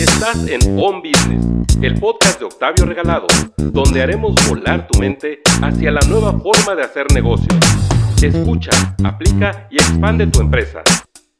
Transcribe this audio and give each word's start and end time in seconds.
Estás 0.00 0.48
en 0.48 0.78
On 0.78 1.02
Business, 1.02 1.44
el 1.82 2.00
podcast 2.00 2.38
de 2.38 2.46
Octavio 2.46 2.86
Regalado, 2.86 3.26
donde 3.58 4.00
haremos 4.00 4.34
volar 4.48 4.88
tu 4.88 4.98
mente 4.98 5.40
hacia 5.60 5.90
la 5.90 6.00
nueva 6.08 6.40
forma 6.40 6.74
de 6.74 6.84
hacer 6.84 7.12
negocios. 7.12 7.54
Escucha, 8.22 8.70
aplica 9.04 9.68
y 9.70 9.74
expande 9.74 10.26
tu 10.28 10.40
empresa. 10.40 10.82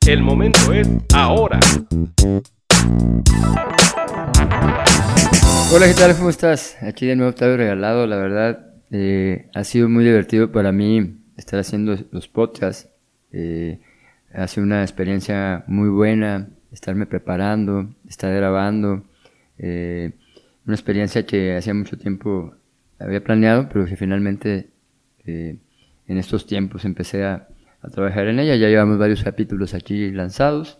El 0.06 0.20
momento 0.20 0.74
es 0.74 0.86
ahora. 1.14 1.58
Hola, 5.72 5.86
¿qué 5.86 5.94
tal? 5.94 6.14
¿Cómo 6.14 6.28
estás? 6.28 6.76
Aquí 6.82 7.06
de 7.06 7.16
nuevo 7.16 7.30
Octavio 7.30 7.56
Regalado. 7.56 8.06
La 8.06 8.16
verdad, 8.16 8.74
eh, 8.90 9.48
ha 9.54 9.64
sido 9.64 9.88
muy 9.88 10.04
divertido 10.04 10.52
para 10.52 10.70
mí 10.70 11.16
estar 11.38 11.58
haciendo 11.58 11.96
los 12.10 12.28
podcasts. 12.28 12.90
Eh, 13.32 13.80
ha 14.34 14.46
sido 14.48 14.64
una 14.64 14.82
experiencia 14.82 15.64
muy 15.66 15.88
buena 15.88 16.50
estarme 16.72 17.06
preparando, 17.06 17.94
estar 18.08 18.34
grabando. 18.34 19.04
Eh, 19.58 20.12
una 20.66 20.74
experiencia 20.74 21.26
que 21.26 21.56
hacía 21.56 21.74
mucho 21.74 21.98
tiempo 21.98 22.54
había 22.98 23.22
planeado, 23.22 23.68
pero 23.72 23.86
que 23.86 23.96
finalmente 23.96 24.70
en 25.26 26.18
estos 26.18 26.44
tiempos 26.44 26.84
empecé 26.84 27.24
a, 27.24 27.46
a, 27.82 27.88
trabajar 27.88 28.26
en 28.26 28.40
ella. 28.40 28.56
Ya 28.56 28.68
llevamos 28.68 28.98
varios 28.98 29.22
capítulos 29.22 29.74
aquí 29.74 30.10
lanzados. 30.10 30.78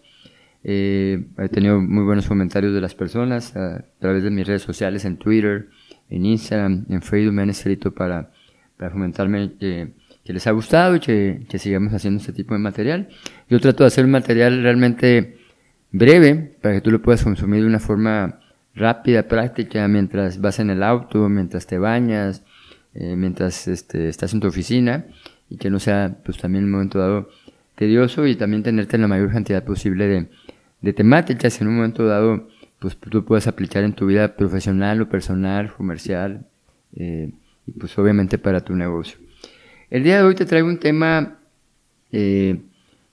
he 0.65 1.23
tenido 1.53 1.81
muy 1.81 2.05
buenos 2.05 2.27
comentarios 2.27 2.75
de 2.75 2.81
las 2.81 2.95
personas 2.95 3.57
a 3.57 3.85
través 4.01 4.25
de 4.25 4.31
mis 4.31 4.47
redes 4.47 4.63
sociales, 4.63 5.05
en 5.05 5.19
Twitter, 5.19 5.69
en 6.11 6.27
Instagram, 6.27 6.85
en 6.91 7.03
Facebook 7.03 7.33
me 7.33 7.43
han 7.43 7.51
escrito 7.51 7.95
para, 7.95 8.31
para 8.77 8.91
comentarme 8.91 9.53
que, 9.59 9.93
que, 10.25 10.33
les 10.33 10.47
ha 10.47 10.51
gustado 10.51 10.97
y 10.97 11.01
que, 11.01 11.47
que, 11.49 11.59
sigamos 11.59 11.95
haciendo 11.95 12.19
este 12.19 12.33
tipo 12.33 12.53
de 12.53 12.61
material. 12.61 13.09
Yo 13.49 13.61
trato 13.61 13.85
de 13.85 13.89
hacer 13.89 14.05
un 14.05 14.11
material 14.11 14.61
realmente 14.63 15.39
breve 15.93 16.57
para 16.61 16.75
que 16.75 16.81
tú 16.81 16.91
lo 16.91 17.03
puedas 17.03 17.23
consumir 17.25 17.63
de 17.63 17.67
una 17.67 17.81
forma 17.81 18.41
rápida, 18.75 19.29
práctica, 19.29 19.87
mientras 19.89 20.41
vas 20.41 20.59
en 20.59 20.71
el 20.71 20.83
auto, 20.83 21.29
mientras 21.29 21.67
te 21.67 21.79
bañas, 21.79 22.43
eh, 22.95 23.17
mientras 23.17 23.69
este, 23.69 24.09
estás 24.09 24.33
en 24.33 24.41
tu 24.41 24.49
oficina 24.49 25.07
y 25.49 25.57
que 25.57 25.71
no 25.71 25.79
sea 25.79 26.17
pues 26.25 26.39
también 26.39 26.65
un 26.65 26.71
momento 26.71 26.99
dado 26.99 27.29
tedioso 27.75 28.27
y 28.27 28.37
también 28.37 28.63
tenerte 28.63 28.97
en 28.97 29.03
la 29.03 29.09
mayor 29.09 29.33
cantidad 29.33 29.65
posible 29.65 30.07
de, 30.07 30.29
de 30.81 30.93
temáticas 30.93 31.61
en 31.61 31.69
un 31.69 31.77
momento 31.77 32.07
dado 32.07 32.49
pues 32.81 32.97
tú 32.97 33.25
puedes 33.25 33.47
aplicar 33.47 33.85
en 33.85 33.93
tu 33.93 34.07
vida 34.07 34.37
profesional 34.37 35.03
o 35.03 35.09
personal, 35.09 35.73
comercial, 35.73 36.47
eh, 36.97 37.31
y 37.67 37.73
pues 37.73 37.97
obviamente 37.99 38.39
para 38.39 38.63
tu 38.63 38.75
negocio. 38.75 39.19
El 39.91 40.03
día 40.03 40.17
de 40.17 40.23
hoy 40.23 40.35
te 40.35 40.47
traigo 40.47 40.67
un 40.67 40.79
tema 40.79 41.39
eh, 42.11 42.63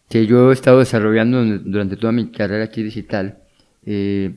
que 0.10 0.26
yo 0.26 0.52
he 0.52 0.54
estado 0.54 0.80
desarrollando 0.80 1.44
durante 1.60 1.98
toda 1.98 2.12
mi 2.14 2.32
carrera 2.32 2.66
aquí 2.66 2.84
digital, 2.84 3.40
eh, 3.86 4.36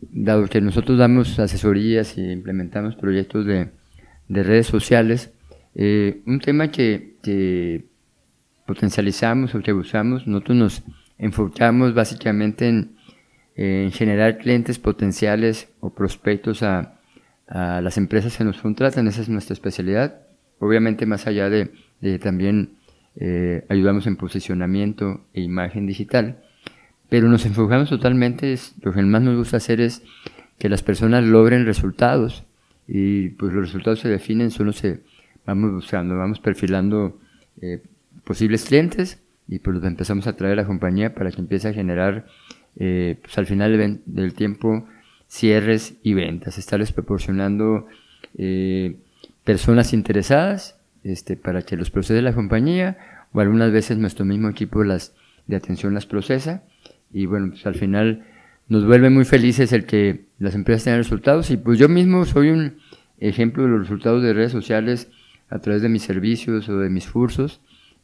dado 0.00 0.46
que 0.46 0.60
nosotros 0.60 0.98
damos 0.98 1.38
asesorías 1.38 2.16
y 2.18 2.30
implementamos 2.30 2.96
proyectos 2.96 3.46
de, 3.46 3.70
de 4.28 4.42
redes 4.42 4.66
sociales, 4.66 5.32
un 5.74 6.40
tema 6.44 6.72
que, 6.72 7.16
que 7.22 7.84
potencializamos 8.66 9.54
o 9.54 9.60
que 9.60 9.72
usamos, 9.72 10.26
nosotros 10.26 10.56
nos 10.56 10.82
enfocamos 11.18 11.94
básicamente 11.94 12.68
en 12.68 12.98
en 13.58 13.90
generar 13.90 14.38
clientes 14.38 14.78
potenciales 14.78 15.68
o 15.80 15.90
prospectos 15.90 16.62
a, 16.62 16.94
las 17.48 17.96
empresas 17.96 18.36
que 18.36 18.44
nos 18.44 18.60
contratan, 18.60 19.08
esa 19.08 19.22
es 19.22 19.28
nuestra 19.30 19.54
especialidad. 19.54 20.20
Obviamente 20.58 21.06
más 21.06 21.26
allá 21.26 21.48
de, 21.48 21.70
también 22.18 22.77
eh, 23.18 23.64
ayudamos 23.68 24.06
en 24.06 24.16
posicionamiento 24.16 25.24
e 25.34 25.40
imagen 25.40 25.86
digital, 25.86 26.38
pero 27.08 27.28
nos 27.28 27.44
enfocamos 27.46 27.88
totalmente, 27.88 28.54
lo 28.82 28.92
que 28.92 29.02
más 29.02 29.22
nos 29.22 29.36
gusta 29.36 29.56
hacer 29.56 29.80
es 29.80 30.02
que 30.58 30.68
las 30.68 30.82
personas 30.82 31.24
logren 31.24 31.66
resultados 31.66 32.44
y 32.86 33.30
pues 33.30 33.52
los 33.52 33.66
resultados 33.66 34.00
se 34.00 34.08
definen 34.08 34.50
solo 34.50 34.72
se 34.72 35.00
vamos 35.44 35.72
buscando, 35.72 36.16
vamos 36.16 36.40
perfilando 36.40 37.18
eh, 37.60 37.82
posibles 38.24 38.64
clientes 38.66 39.20
y 39.48 39.58
pues 39.58 39.76
los 39.76 39.84
empezamos 39.84 40.26
a 40.26 40.36
traer 40.36 40.52
a 40.52 40.62
la 40.62 40.66
compañía 40.66 41.14
para 41.14 41.30
que 41.30 41.40
empiece 41.40 41.68
a 41.68 41.72
generar 41.72 42.26
eh, 42.76 43.16
pues 43.20 43.36
al 43.38 43.46
final 43.46 44.00
del, 44.06 44.34
tiempo 44.34 44.86
cierres 45.26 45.94
y 46.02 46.14
ventas, 46.14 46.58
estarles 46.58 46.92
proporcionando 46.92 47.86
eh, 48.36 48.96
personas 49.44 49.92
interesadas 49.92 50.77
este, 51.04 51.36
para 51.36 51.62
que 51.62 51.76
los 51.76 51.90
procese 51.90 52.22
la 52.22 52.34
compañía 52.34 52.98
o 53.32 53.40
algunas 53.40 53.72
veces 53.72 53.98
nuestro 53.98 54.24
mismo 54.24 54.48
equipo 54.48 54.84
las, 54.84 55.14
de 55.46 55.56
atención 55.56 55.94
las 55.94 56.06
procesa 56.06 56.62
y 57.12 57.26
bueno, 57.26 57.50
pues 57.50 57.66
al 57.66 57.74
final 57.74 58.24
nos 58.68 58.84
vuelve 58.84 59.10
muy 59.10 59.24
felices 59.24 59.72
el 59.72 59.86
que 59.86 60.26
las 60.38 60.54
empresas 60.54 60.84
tengan 60.84 60.98
resultados 60.98 61.50
y 61.50 61.56
pues 61.56 61.78
yo 61.78 61.88
mismo 61.88 62.24
soy 62.24 62.50
un 62.50 62.78
ejemplo 63.18 63.62
de 63.62 63.70
los 63.70 63.80
resultados 63.80 64.22
de 64.22 64.32
redes 64.32 64.52
sociales 64.52 65.10
a 65.50 65.58
través 65.60 65.82
de 65.82 65.88
mis 65.88 66.02
servicios 66.02 66.68
o 66.68 66.78
de 66.78 66.90
mis 66.90 67.08
cursos, 67.10 67.60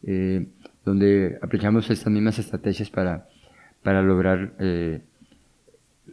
eh, 0.06 0.47
donde 0.84 1.38
aplicamos 1.43 1.91
estas 1.91 2.12
mismas 2.12 2.38
estrategias 2.38 2.88
para 2.91 3.28
para 3.84 4.03
lograr 4.03 4.55
eh, 4.59 5.03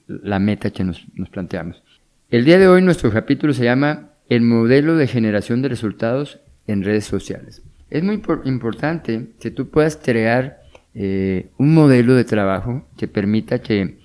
la 0.07 0.37
meta 0.37 0.69
que 0.69 0.83
nos, 0.83 1.07
planteamos. 1.31 1.81
El 2.29 2.45
día 2.45 2.59
de 2.59 2.67
hoy 2.67 2.83
nuestro 2.83 3.11
capítulo 3.11 3.53
se 3.53 3.63
llama 3.63 4.09
El 4.29 4.41
modelo 4.41 4.95
de 4.95 5.07
generación 5.07 5.63
de 5.63 5.69
resultados 5.69 6.41
en 6.67 6.83
redes 6.83 7.05
sociales. 7.05 7.61
Es 7.89 8.03
muy 8.03 8.21
importante 8.45 9.29
que 9.39 9.51
tú 9.51 9.69
puedas 9.69 9.97
crear 9.97 10.61
eh, 10.93 11.49
un 11.57 11.73
modelo 11.73 12.15
de 12.15 12.23
trabajo 12.23 12.87
que 12.97 13.07
permita 13.07 13.61
que, 13.61 13.97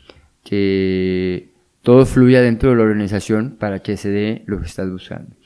que 0.43 1.51
todo 1.83 2.05
fluya 2.07 2.41
dentro 2.43 2.71
de 2.71 2.77
la 2.77 2.83
organización 2.83 3.57
para 3.59 3.81
que 3.81 3.97
se 3.97 4.11
dé 4.11 4.43
lo 4.47 4.61
que 4.61 4.67
estás 4.67 4.91
buscando. 4.91 5.37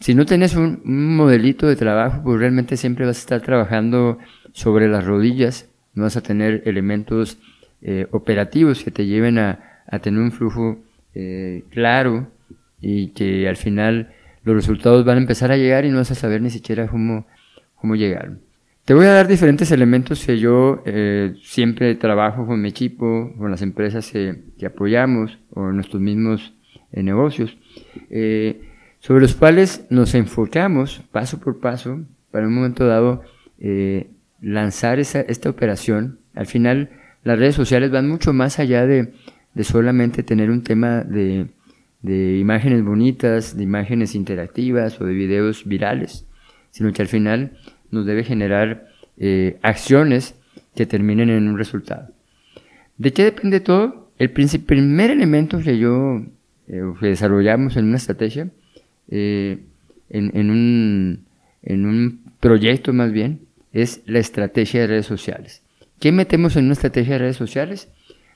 Si 0.00 0.14
no 0.14 0.26
tienes 0.26 0.54
un, 0.56 0.82
un, 0.84 1.16
modelito 1.16 1.66
de 1.66 1.76
trabajo, 1.76 2.22
pues 2.24 2.38
realmente 2.38 2.76
siempre 2.76 3.06
vas 3.06 3.18
a 3.18 3.20
estar 3.20 3.40
trabajando 3.40 4.18
sobre 4.52 4.88
las 4.88 5.04
rodillas, 5.04 5.68
no 5.94 6.04
vas 6.04 6.16
a 6.16 6.22
tener 6.22 6.62
elementos 6.66 7.38
eh, 7.84 8.06
operativos 8.12 8.84
que 8.84 8.92
te 8.92 9.06
lleven 9.06 9.38
a, 9.38 9.58
tener 10.02 10.20
un 10.20 10.30
flujo 10.30 10.78
eh, 11.14 11.64
claro 11.70 12.28
y 12.80 13.08
que 13.08 13.48
al 13.48 13.56
final 13.56 14.14
los 14.44 14.54
resultados 14.54 15.04
van 15.04 15.18
a 15.18 15.20
empezar 15.20 15.52
a 15.52 15.56
llegar 15.56 15.84
y 15.84 15.90
no 15.90 15.98
vas 15.98 16.10
a 16.10 16.14
saber 16.14 16.42
ni 16.42 16.50
siquiera 16.50 16.88
cómo, 16.88 17.26
cómo 17.76 17.94
llegar. 17.94 18.32
Te 18.84 18.94
voy 18.94 19.06
a 19.06 19.12
dar 19.12 19.28
diferentes 19.28 19.70
elementos 19.70 20.24
que 20.24 20.38
yo 20.38 20.82
eh, 20.84 21.34
siempre 21.42 21.94
trabajo 21.94 22.46
con 22.46 22.60
mi 22.60 22.68
equipo, 22.68 23.32
con 23.38 23.50
las 23.50 23.62
empresas 23.62 24.10
que, 24.10 24.66
apoyamos 24.66 25.38
o 25.50 25.70
nuestros 25.70 26.00
mismos 26.02 26.54
negocios, 26.92 27.56
sobre 28.98 29.22
los 29.22 29.34
cuales 29.34 29.86
nos 29.88 30.14
enfocamos 30.14 31.00
paso 31.10 31.40
por 31.40 31.58
paso 31.58 32.00
para 32.30 32.46
un 32.46 32.54
momento 32.54 32.86
dado 32.86 33.22
lanzar 34.42 34.98
esa, 34.98 35.20
esta 35.20 35.48
operación. 35.48 36.18
Al 36.34 36.46
final, 36.46 36.90
las 37.24 37.38
redes 37.38 37.54
sociales 37.54 37.90
van 37.90 38.08
mucho 38.08 38.32
más 38.34 38.58
allá 38.58 38.86
de, 38.86 39.12
solamente 39.62 40.22
tener 40.22 40.50
un 40.50 40.62
tema 40.62 41.02
de, 41.04 41.46
imágenes 42.02 42.84
bonitas, 42.84 43.56
de 43.56 43.62
imágenes 43.62 44.14
interactivas 44.14 45.00
o 45.00 45.04
de 45.04 45.14
videos 45.14 45.64
virales, 45.64 46.26
sino 46.70 46.92
que 46.92 47.02
al 47.02 47.08
final 47.08 47.58
nos 47.90 48.06
debe 48.06 48.24
generar 48.24 48.88
eh, 49.18 49.58
acciones 49.62 50.34
que 50.74 50.86
terminen 50.86 51.30
en 51.30 51.48
un 51.48 51.58
resultado. 51.58 52.08
¿De 52.98 53.12
qué 53.12 53.24
depende 53.24 53.60
todo? 53.60 54.10
El 54.18 54.30
primer 54.30 55.10
elemento 55.10 55.60
que 55.60 55.78
yo 55.78 56.22
eh, 56.68 56.82
desarrollamos 57.00 57.76
en 57.76 57.86
una 57.86 57.96
estrategia, 57.96 58.50
eh, 59.08 59.58
en, 60.08 60.50
un, 60.50 62.20
proyecto 62.40 62.92
más 62.92 63.12
bien, 63.12 63.40
es 63.72 64.02
la 64.06 64.18
estrategia 64.18 64.80
de 64.80 64.86
redes 64.88 65.06
sociales. 65.06 65.62
¿Qué 66.00 66.10
metemos 66.12 66.56
en 66.56 66.64
una 66.64 66.72
estrategia 66.74 67.14
de 67.14 67.18
redes 67.20 67.36
sociales? 67.36 67.88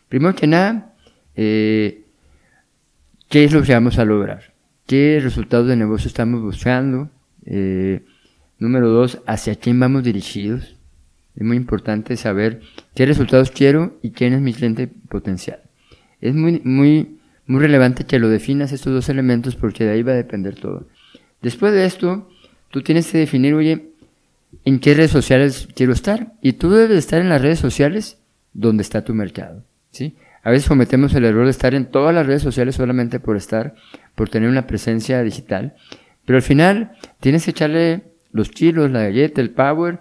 Primero 0.09 0.35
que 0.35 0.47
nada, 0.47 0.95
¿qué 3.29 3.45
es 3.45 3.53
lo 3.53 3.63
que 3.63 3.73
vamos 3.73 3.99
a 3.99 4.05
lograr? 4.05 4.55
¿Qué 4.87 5.21
resultados 5.23 5.69
de 5.69 5.77
negocio 5.77 6.09
estamos 6.09 6.43
buscando? 6.43 7.11
Eh, 7.45 8.05
número 8.59 8.89
dos, 8.89 9.21
¿hacia 9.27 9.57
quién 9.57 9.81
vamos 9.81 10.05
dirigidos? 10.05 10.77
Es 11.35 11.43
muy 11.43 11.57
importante 11.57 12.17
saber 12.17 12.63
qué 12.95 13.05
resultados 13.05 13.51
quiero 13.51 13.99
y 14.03 14.11
quién 14.11 14.33
es 14.33 14.41
mi 14.41 14.55
cliente 14.55 14.89
potencial. 14.89 15.61
Es 16.21 16.35
muy, 16.35 16.61
muy, 16.65 17.19
muy 17.47 17.61
relevante 17.61 18.05
que 18.05 18.19
lo 18.19 18.29
definas 18.29 18.73
estos 18.73 18.93
dos 18.93 19.09
elementos 19.09 19.55
porque 19.55 19.85
de 19.85 19.93
ahí 19.93 20.03
va 20.03 20.13
a 20.13 20.17
depender 20.17 20.55
todo. 20.55 20.89
Después 21.43 21.73
de 21.73 21.85
esto, 21.85 22.29
tú 22.71 22.83
tienes 22.83 23.11
que 23.11 23.19
definir, 23.19 23.55
oye, 23.55 23.91
en 24.65 24.79
qué 24.81 24.95
redes 24.95 25.11
sociales 25.11 25.69
quiero 25.75 25.93
estar. 25.93 26.33
Y 26.41 26.55
tú 26.55 26.71
debes 26.71 26.99
estar 26.99 27.21
en 27.21 27.29
las 27.29 27.43
redes 27.43 27.59
sociales 27.59 28.19
donde 28.53 28.83
está 28.83 29.05
tu 29.05 29.15
mercado. 29.15 29.63
¿sí? 29.91 30.17
A 30.47 30.51
veces 30.53 30.69
cometemos 30.69 31.13
el 31.15 31.25
error 31.25 31.45
de 31.45 31.51
estar 31.51 31.75
en 31.75 31.87
todas 31.87 32.15
las 32.15 32.25
redes 32.25 32.41
sociales 32.41 32.77
solamente 32.77 33.19
por 33.19 33.37
estar, 33.37 33.75
por 34.15 34.29
tener 34.29 34.49
una 34.49 34.69
presencia 34.69 35.21
digital. 35.25 35.75
Pero 36.25 36.37
al 36.37 36.43
final 36.43 36.93
tienes 37.19 37.45
que 37.45 37.51
echarle 37.51 38.05
los 38.31 38.51
kilos, 38.51 38.93
la 38.93 39.03
galleta, 39.03 39.41
el 39.41 39.51
power 39.51 39.99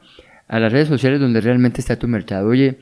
a 0.47 0.59
las 0.59 0.71
redes 0.71 0.87
sociales 0.87 1.19
donde 1.19 1.41
realmente 1.41 1.81
está 1.81 1.97
tu 1.97 2.07
mercado. 2.07 2.47
Oye, 2.47 2.77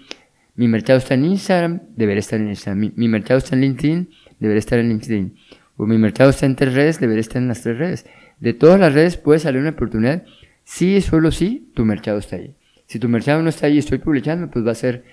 Mi 0.55 0.67
mercado 0.67 0.99
está 0.99 1.13
en 1.13 1.23
Instagram, 1.23 1.79
debería 1.95 2.19
estar 2.19 2.37
en 2.37 2.49
Instagram. 2.49 2.91
Mi, 2.97 3.07
mercado 3.07 3.37
está 3.37 3.55
en 3.55 3.61
LinkedIn, 3.61 4.09
debería 4.41 4.59
estar 4.59 4.79
en 4.79 4.89
LinkedIn. 4.89 5.33
O 5.77 5.85
mi 5.85 5.97
mercado 5.97 6.31
está 6.31 6.45
en 6.45 6.57
tres 6.57 6.73
redes, 6.73 6.99
debería 6.99 7.21
estar 7.21 7.41
en 7.41 7.47
las 7.47 7.61
tres 7.61 7.77
redes. 7.77 8.05
De 8.41 8.53
todas 8.53 8.77
las 8.77 8.93
redes 8.93 9.15
puede 9.15 9.39
salir 9.39 9.61
una 9.61 9.69
oportunidad. 9.69 10.25
Si 10.65 10.99
solo 10.99 11.31
si 11.31 11.71
tu 11.73 11.85
mercado 11.85 12.17
está 12.17 12.35
ahí. 12.35 12.57
Si 12.87 12.99
tu 12.99 13.07
mercado 13.07 13.41
no 13.41 13.47
está 13.47 13.67
ahí 13.67 13.75
y 13.75 13.79
estoy 13.79 13.99
publicando, 13.99 14.51
pues 14.51 14.67
va 14.67 14.71
a 14.71 14.75
ser 14.75 15.05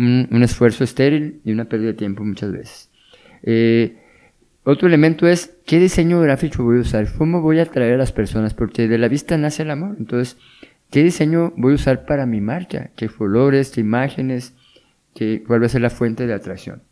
un, 0.00 0.42
esfuerzo 0.42 0.84
estéril 0.84 1.40
y 1.44 1.52
una 1.52 1.66
pérdida 1.66 1.88
de 1.88 1.94
tiempo 1.94 2.24
muchas 2.24 2.52
veces. 2.52 2.90
Eh, 3.42 3.96
otro 4.64 4.88
elemento 4.88 5.26
es, 5.26 5.56
¿qué 5.66 5.78
diseño 5.78 6.20
gráfico 6.20 6.62
voy 6.62 6.78
a 6.78 6.80
usar? 6.80 7.06
¿Cómo 7.16 7.40
voy 7.40 7.58
a 7.58 7.62
atraer 7.62 7.94
a 7.94 7.98
las 7.98 8.12
personas? 8.12 8.54
Porque 8.54 8.88
de 8.88 8.98
la 8.98 9.08
vista 9.08 9.36
nace 9.36 9.62
el 9.62 9.70
amor. 9.70 9.96
Entonces, 9.98 10.36
¿qué 10.90 11.02
diseño 11.02 11.52
voy 11.56 11.72
a 11.72 11.76
usar 11.76 12.04
para 12.04 12.26
mi 12.26 12.40
marca? 12.40 12.90
¿Qué 12.96 13.08
colores, 13.08 13.70
qué 13.70 13.80
imágenes? 13.80 14.54
Qué, 15.14 15.42
¿Cuál 15.46 15.62
va 15.62 15.66
a 15.66 15.70
ser 15.70 15.80
la 15.80 15.90
fuente 15.90 16.26
de 16.26 16.34
atracción? 16.34 16.82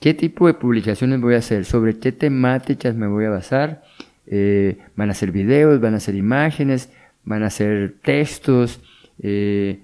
¿Qué 0.00 0.12
tipo 0.12 0.46
de 0.46 0.54
publicaciones 0.54 1.20
voy 1.20 1.34
a 1.34 1.38
hacer? 1.38 1.64
¿Sobre 1.64 1.98
qué 1.98 2.12
temáticas 2.12 2.94
me 2.94 3.06
voy 3.06 3.24
a 3.24 3.30
basar? 3.30 3.82
Eh, 4.26 4.78
¿Van 4.94 5.10
a 5.10 5.14
ser 5.14 5.32
videos? 5.32 5.80
¿Van 5.80 5.94
a 5.94 6.00
ser 6.00 6.14
imágenes? 6.16 6.90
¿Van 7.24 7.42
a 7.42 7.50
ser 7.50 7.96
textos? 8.02 8.80
Eh, 9.22 9.80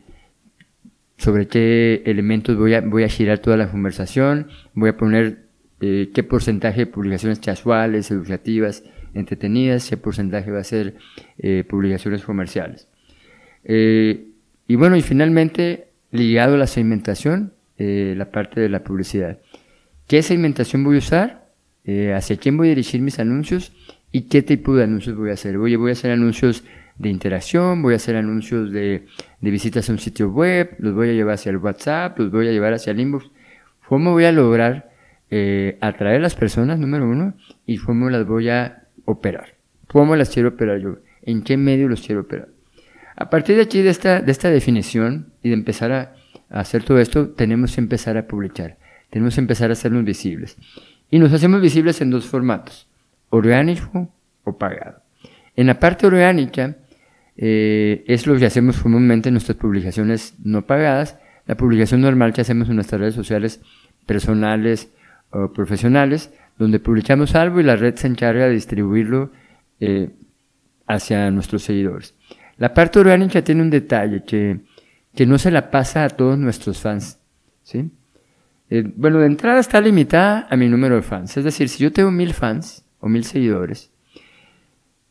sobre 1.22 1.46
qué 1.46 2.02
elementos 2.04 2.56
voy 2.56 2.74
a, 2.74 2.80
voy 2.80 3.04
a 3.04 3.08
girar 3.08 3.38
toda 3.38 3.56
la 3.56 3.70
conversación, 3.70 4.48
voy 4.74 4.90
a 4.90 4.96
poner 4.96 5.44
eh, 5.80 6.10
qué 6.12 6.24
porcentaje 6.24 6.80
de 6.80 6.86
publicaciones 6.86 7.38
casuales, 7.38 8.10
educativas, 8.10 8.82
entretenidas, 9.14 9.88
qué 9.88 9.96
porcentaje 9.96 10.50
va 10.50 10.58
a 10.58 10.64
ser 10.64 10.96
eh, 11.38 11.62
publicaciones 11.68 12.24
comerciales. 12.24 12.88
y 13.64 14.74
bueno, 14.74 14.96
y 14.96 15.02
finalmente, 15.02 15.92
ligado 16.10 16.54
a 16.54 16.58
la 16.58 16.66
segmentación, 16.66 17.52
la 17.78 18.30
parte 18.30 18.60
de 18.60 18.68
la 18.68 18.84
publicidad. 18.84 19.38
¿Qué 20.08 20.22
segmentación 20.22 20.84
voy 20.84 20.96
a 20.96 20.98
usar? 20.98 21.50
¿Hacia 22.14 22.36
quién 22.36 22.56
voy 22.56 22.68
a 22.68 22.70
dirigir 22.70 23.00
mis 23.00 23.18
anuncios? 23.18 23.72
¿Y 24.12 24.22
qué 24.22 24.42
tipo 24.42 24.74
de 24.76 24.84
anuncios 24.84 25.16
voy 25.16 25.30
a 25.30 25.34
hacer? 25.34 25.58
Voy, 25.58 25.74
voy 25.76 25.90
a 25.90 25.92
hacer 25.92 26.10
anuncios 26.10 26.64
de 26.98 27.08
interacción, 27.08 27.82
voy 27.82 27.94
a 27.94 27.96
hacer 27.96 28.16
anuncios 28.16 28.70
de, 28.70 29.06
visitas 29.40 29.88
a 29.88 29.92
un 29.92 29.98
sitio 29.98 30.30
web, 30.30 30.76
los 30.78 30.94
voy 30.94 31.10
a 31.10 31.12
llevar 31.12 31.34
hacia 31.34 31.50
el 31.50 31.56
WhatsApp, 31.56 32.18
los 32.18 32.30
voy 32.30 32.48
a 32.48 32.52
llevar 32.52 32.74
hacia 32.74 32.92
el 32.92 33.00
inbox. 33.00 33.30
¿Cómo 33.88 34.12
voy 34.12 34.24
a 34.24 34.32
lograr 34.32 34.90
eh, 35.30 35.78
atraer 35.80 36.16
a 36.16 36.22
las 36.22 36.34
personas, 36.34 36.78
número 36.78 37.08
uno, 37.08 37.34
y 37.66 37.78
cómo 37.78 38.10
las 38.10 38.26
voy 38.26 38.48
a 38.48 38.84
operar? 39.04 39.54
¿Cómo 39.88 40.16
las 40.16 40.30
quiero 40.30 40.50
operar 40.50 40.80
yo? 40.80 40.98
¿En 41.22 41.42
qué 41.42 41.56
medio 41.56 41.88
los 41.88 42.00
quiero 42.00 42.22
operar? 42.22 42.48
A 43.16 43.28
partir 43.28 43.56
de 43.56 43.62
aquí, 43.62 43.82
de 43.82 43.90
esta, 43.90 44.20
de 44.20 44.32
esta 44.32 44.50
definición 44.50 45.32
y 45.42 45.48
de 45.48 45.54
empezar 45.54 45.92
a, 45.92 46.14
a 46.48 46.60
hacer 46.60 46.84
todo 46.84 46.98
esto, 46.98 47.30
tenemos 47.30 47.74
que 47.74 47.80
empezar 47.80 48.16
a 48.16 48.26
publicar. 48.26 48.78
Tenemos 49.10 49.34
que 49.34 49.40
empezar 49.40 49.70
a 49.70 49.74
hacernos 49.74 50.04
visibles. 50.04 50.56
Y 51.10 51.18
nos 51.18 51.32
hacemos 51.32 51.60
visibles 51.60 52.00
en 52.00 52.10
dos 52.10 52.24
formatos, 52.24 52.88
orgánico 53.28 54.08
o 54.44 54.56
pagado. 54.56 55.02
En 55.54 55.66
la 55.66 55.78
parte 55.78 56.06
orgánica, 56.06 56.76
eh, 57.36 58.04
es 58.06 58.26
lo 58.26 58.36
que 58.38 58.46
hacemos 58.46 58.78
comúnmente 58.78 59.28
en 59.28 59.34
nuestras 59.34 59.56
publicaciones 59.56 60.34
no 60.42 60.66
pagadas. 60.66 61.18
La 61.46 61.56
publicación 61.56 62.00
normal 62.00 62.32
que 62.32 62.40
hacemos 62.40 62.68
en 62.68 62.76
nuestras 62.76 63.00
redes 63.00 63.14
sociales 63.14 63.60
personales 64.06 64.90
o 65.30 65.52
profesionales, 65.52 66.32
donde 66.58 66.78
publicamos 66.78 67.34
algo 67.34 67.60
y 67.60 67.64
la 67.64 67.76
red 67.76 67.96
se 67.96 68.06
encarga 68.06 68.46
de 68.46 68.52
distribuirlo 68.52 69.30
eh, 69.80 70.10
hacia 70.86 71.30
nuestros 71.30 71.62
seguidores. 71.62 72.14
La 72.58 72.74
parte 72.74 72.98
orgánica 72.98 73.42
tiene 73.42 73.62
un 73.62 73.70
detalle 73.70 74.24
que, 74.24 74.60
que 75.14 75.26
no 75.26 75.38
se 75.38 75.50
la 75.50 75.70
pasa 75.70 76.04
a 76.04 76.10
todos 76.10 76.38
nuestros 76.38 76.80
fans. 76.80 77.18
¿sí? 77.62 77.90
Eh, 78.70 78.90
bueno, 78.96 79.18
de 79.18 79.26
entrada 79.26 79.60
está 79.60 79.80
limitada 79.80 80.46
a 80.48 80.56
mi 80.56 80.68
número 80.68 80.96
de 80.96 81.02
fans. 81.02 81.36
Es 81.36 81.44
decir, 81.44 81.68
si 81.68 81.82
yo 81.82 81.92
tengo 81.92 82.10
mil 82.10 82.34
fans 82.34 82.84
o 83.00 83.08
mil 83.08 83.24
seguidores, 83.24 83.91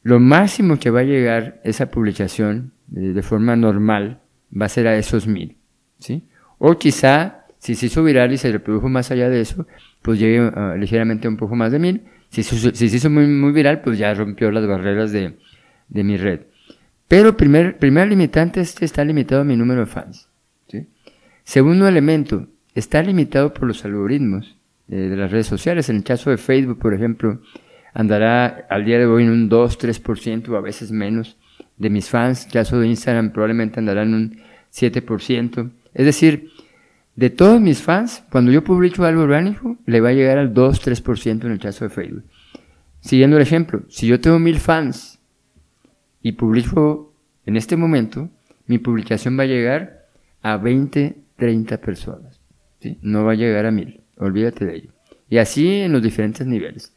lo 0.04 0.20
máximo 0.20 0.80
que 0.80 0.90
va 0.90 1.02
a 1.02 1.04
llegar 1.04 1.62
esa 1.64 1.92
publicación 1.92 2.74
de, 2.88 3.22
forma 3.22 3.56
normal 3.56 4.22
va 4.60 4.66
a 4.66 4.70
ser 4.70 4.88
a 4.88 4.98
esos 4.98 5.28
mil, 5.28 5.58
¿sí? 6.00 6.28
O 6.58 6.78
quizá, 6.78 7.46
si 7.58 7.76
se 7.76 7.88
hizo 7.88 8.04
viral 8.04 8.32
y 8.34 8.38
se 8.38 8.52
reprodujo 8.52 8.90
más 8.90 9.12
allá 9.12 9.30
de 9.30 9.42
eso, 9.42 9.68
pues 10.02 10.20
llegue 10.20 10.42
uh, 10.42 10.76
ligeramente 10.78 11.28
un 11.28 11.38
poco 11.38 11.56
más 11.56 11.72
de 11.72 11.80
mil. 11.80 12.04
Si, 12.30 12.44
se 12.44 12.86
hizo 12.86 13.10
muy, 13.10 13.28
muy 13.28 13.52
viral, 13.52 13.82
pues 13.82 13.98
ya 13.98 14.14
rompió 14.14 14.52
las 14.52 14.66
barreras 14.66 15.12
de, 15.12 15.38
de 15.90 16.04
mi 16.04 16.18
red. 16.18 16.42
Pero 17.08 17.36
primer, 17.36 17.78
primer 17.78 18.08
limitante 18.08 18.62
es 18.62 18.74
que 18.74 18.86
está 18.86 19.04
limitado 19.04 19.42
a 19.42 19.46
mi 19.46 19.58
número 19.58 19.82
de 19.82 19.88
fans. 19.88 20.30
Segundo 21.44 21.88
elemento, 21.88 22.48
está 22.76 23.02
limitado 23.02 23.54
por 23.54 23.68
los 23.68 23.84
algoritmos 23.84 24.58
eh, 24.88 24.96
de 24.96 25.18
las 25.18 25.32
redes 25.32 25.48
sociales. 25.48 25.90
En 25.90 25.98
el 25.98 26.04
caso 26.04 26.30
de 26.30 26.38
Facebook, 26.38 26.80
por 26.80 26.94
ejemplo, 26.94 27.42
andará 27.94 28.66
al 28.70 28.86
día 28.86 29.00
de 29.00 29.06
hoy 29.06 29.24
en 29.24 29.32
un 29.32 29.50
2-3% 29.50 30.50
o 30.50 30.58
a 30.58 30.62
veces 30.62 30.92
menos 30.92 31.38
de 31.78 31.90
mis 31.90 32.10
fans. 32.10 32.46
El 32.46 32.52
caso 32.52 32.80
de 32.80 32.88
Instagram 32.88 33.32
probablemente 33.32 33.80
andará 33.80 34.04
en 34.04 34.14
un 34.14 34.42
7%. 34.74 35.72
Es 35.94 36.06
decir, 36.06 36.52
de 37.16 37.30
todos 37.30 37.60
mis 37.60 37.82
fans, 37.82 38.24
cuando 38.32 38.52
yo 38.52 38.64
publico 38.64 39.04
algo 39.04 39.24
orgánico, 39.24 39.78
le 39.86 40.02
va 40.02 40.10
a 40.10 40.14
llegar 40.14 40.38
al 40.38 40.54
2-3% 40.54 41.46
en 41.46 41.52
el 41.52 41.60
caso 41.60 41.86
de 41.86 41.90
Facebook. 41.90 42.24
Siguiendo 43.02 43.38
el 43.38 43.44
ejemplo, 43.44 43.84
si 43.90 44.08
yo 44.08 44.20
tengo 44.20 44.40
mil 44.40 44.60
fans 44.60 45.20
y 46.22 46.34
publico 46.34 47.14
en 47.46 47.58
este 47.58 47.76
momento, 47.76 48.30
mi 48.68 48.78
publicación 48.78 49.38
va 49.38 49.44
a 49.44 49.48
llegar 49.48 50.06
a 50.42 50.58
20, 50.58 51.18
30 51.36 51.78
personas. 51.78 52.40
No 53.02 53.26
va 53.26 53.34
a 53.34 53.36
llegar 53.36 53.66
a 53.66 53.72
mil. 53.72 54.02
Olvídate 54.18 54.66
de 54.66 54.76
ello. 54.76 54.92
Y 55.30 55.38
así 55.38 55.68
en 55.68 55.92
los 55.92 56.02
diferentes 56.02 56.46
niveles. 56.46 56.94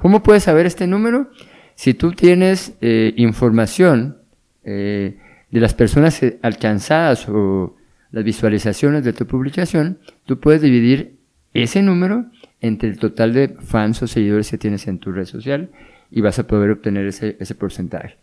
¿Cómo 0.00 0.22
puedes 0.22 0.44
saber 0.44 0.64
este 0.64 0.86
número? 0.86 1.30
Si 1.74 1.92
tú 1.92 2.12
tienes 2.12 2.74
eh, 2.80 3.12
información 3.16 4.16
eh, 4.64 5.18
de 5.50 5.60
las 5.60 5.74
personas 5.74 6.20
alcanzadas 6.40 7.28
o 7.28 7.76
las 8.10 8.24
visualizaciones 8.24 9.04
de 9.04 9.12
tu 9.12 9.26
publicación, 9.26 9.98
tú 10.24 10.40
puedes 10.40 10.62
dividir 10.62 11.18
ese 11.52 11.82
número 11.82 12.26
entre 12.62 12.88
el 12.88 12.98
total 12.98 13.34
de 13.34 13.48
fans 13.48 14.02
o 14.02 14.06
seguidores 14.06 14.50
que 14.50 14.56
tienes 14.56 14.86
en 14.88 15.00
tu 15.00 15.12
red 15.12 15.26
social 15.26 15.70
y 16.10 16.22
vas 16.22 16.38
a 16.38 16.46
poder 16.46 16.70
obtener 16.70 17.06
ese, 17.06 17.36
ese 17.38 17.54
porcentaje. 17.54 18.16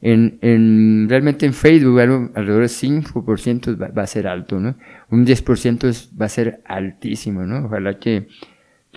En, 0.00 0.38
en, 0.40 1.08
realmente 1.10 1.44
en 1.44 1.52
Facebook 1.52 2.00
alrededor 2.00 2.60
del 2.60 2.70
5% 2.70 3.80
va, 3.80 3.88
va, 3.88 4.02
a 4.02 4.06
ser 4.06 4.28
alto, 4.28 4.60
¿no? 4.60 4.76
Un 5.10 5.26
10% 5.26 5.88
es, 5.88 6.10
va 6.18 6.26
a 6.26 6.30
ser 6.30 6.62
altísimo, 6.64 7.42
¿no? 7.42 7.66
Ojalá 7.66 7.98
que 7.98 8.28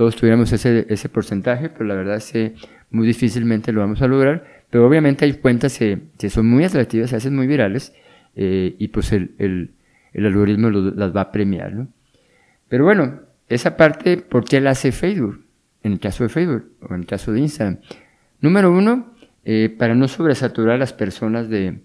todos 0.01 0.15
tuviéramos 0.15 0.51
ese, 0.51 0.87
ese 0.89 1.09
porcentaje, 1.09 1.69
pero 1.69 1.85
la 1.85 1.93
verdad 1.93 2.15
es 2.15 2.31
que 2.31 2.55
muy 2.89 3.05
difícilmente 3.05 3.71
lo 3.71 3.81
vamos 3.81 4.01
a 4.01 4.07
lograr. 4.07 4.63
Pero 4.71 4.87
obviamente 4.87 5.25
hay 5.25 5.33
cuentas 5.33 5.77
que, 5.77 6.01
son 6.27 6.47
muy 6.47 6.63
atractivas, 6.63 7.11
se 7.11 7.17
hacen 7.17 7.35
muy 7.35 7.45
virales, 7.45 7.93
eh, 8.35 8.75
y 8.79 8.87
pues 8.87 9.13
el, 9.13 9.35
el, 9.37 9.75
el 10.13 10.25
algoritmo 10.25 10.71
las 10.71 11.15
va 11.15 11.21
a 11.21 11.31
premiar. 11.31 11.73
¿no? 11.73 11.87
Pero 12.67 12.83
bueno, 12.83 13.19
esa 13.47 13.77
parte, 13.77 14.17
¿por 14.17 14.43
qué 14.43 14.59
la 14.59 14.71
hace 14.71 14.91
Facebook? 14.91 15.45
En 15.83 15.91
el 15.91 15.99
caso 15.99 16.23
de 16.23 16.29
Facebook 16.29 16.71
o 16.81 16.95
en 16.95 17.01
el 17.01 17.05
caso 17.05 17.31
de 17.31 17.41
Instagram. 17.41 17.77
Número 18.39 18.71
uno, 18.71 19.13
eh, 19.45 19.69
para 19.77 19.93
no 19.93 20.07
sobresaturar 20.07 20.77
a 20.77 20.79
las 20.79 20.93
personas 20.93 21.47
de, 21.47 21.77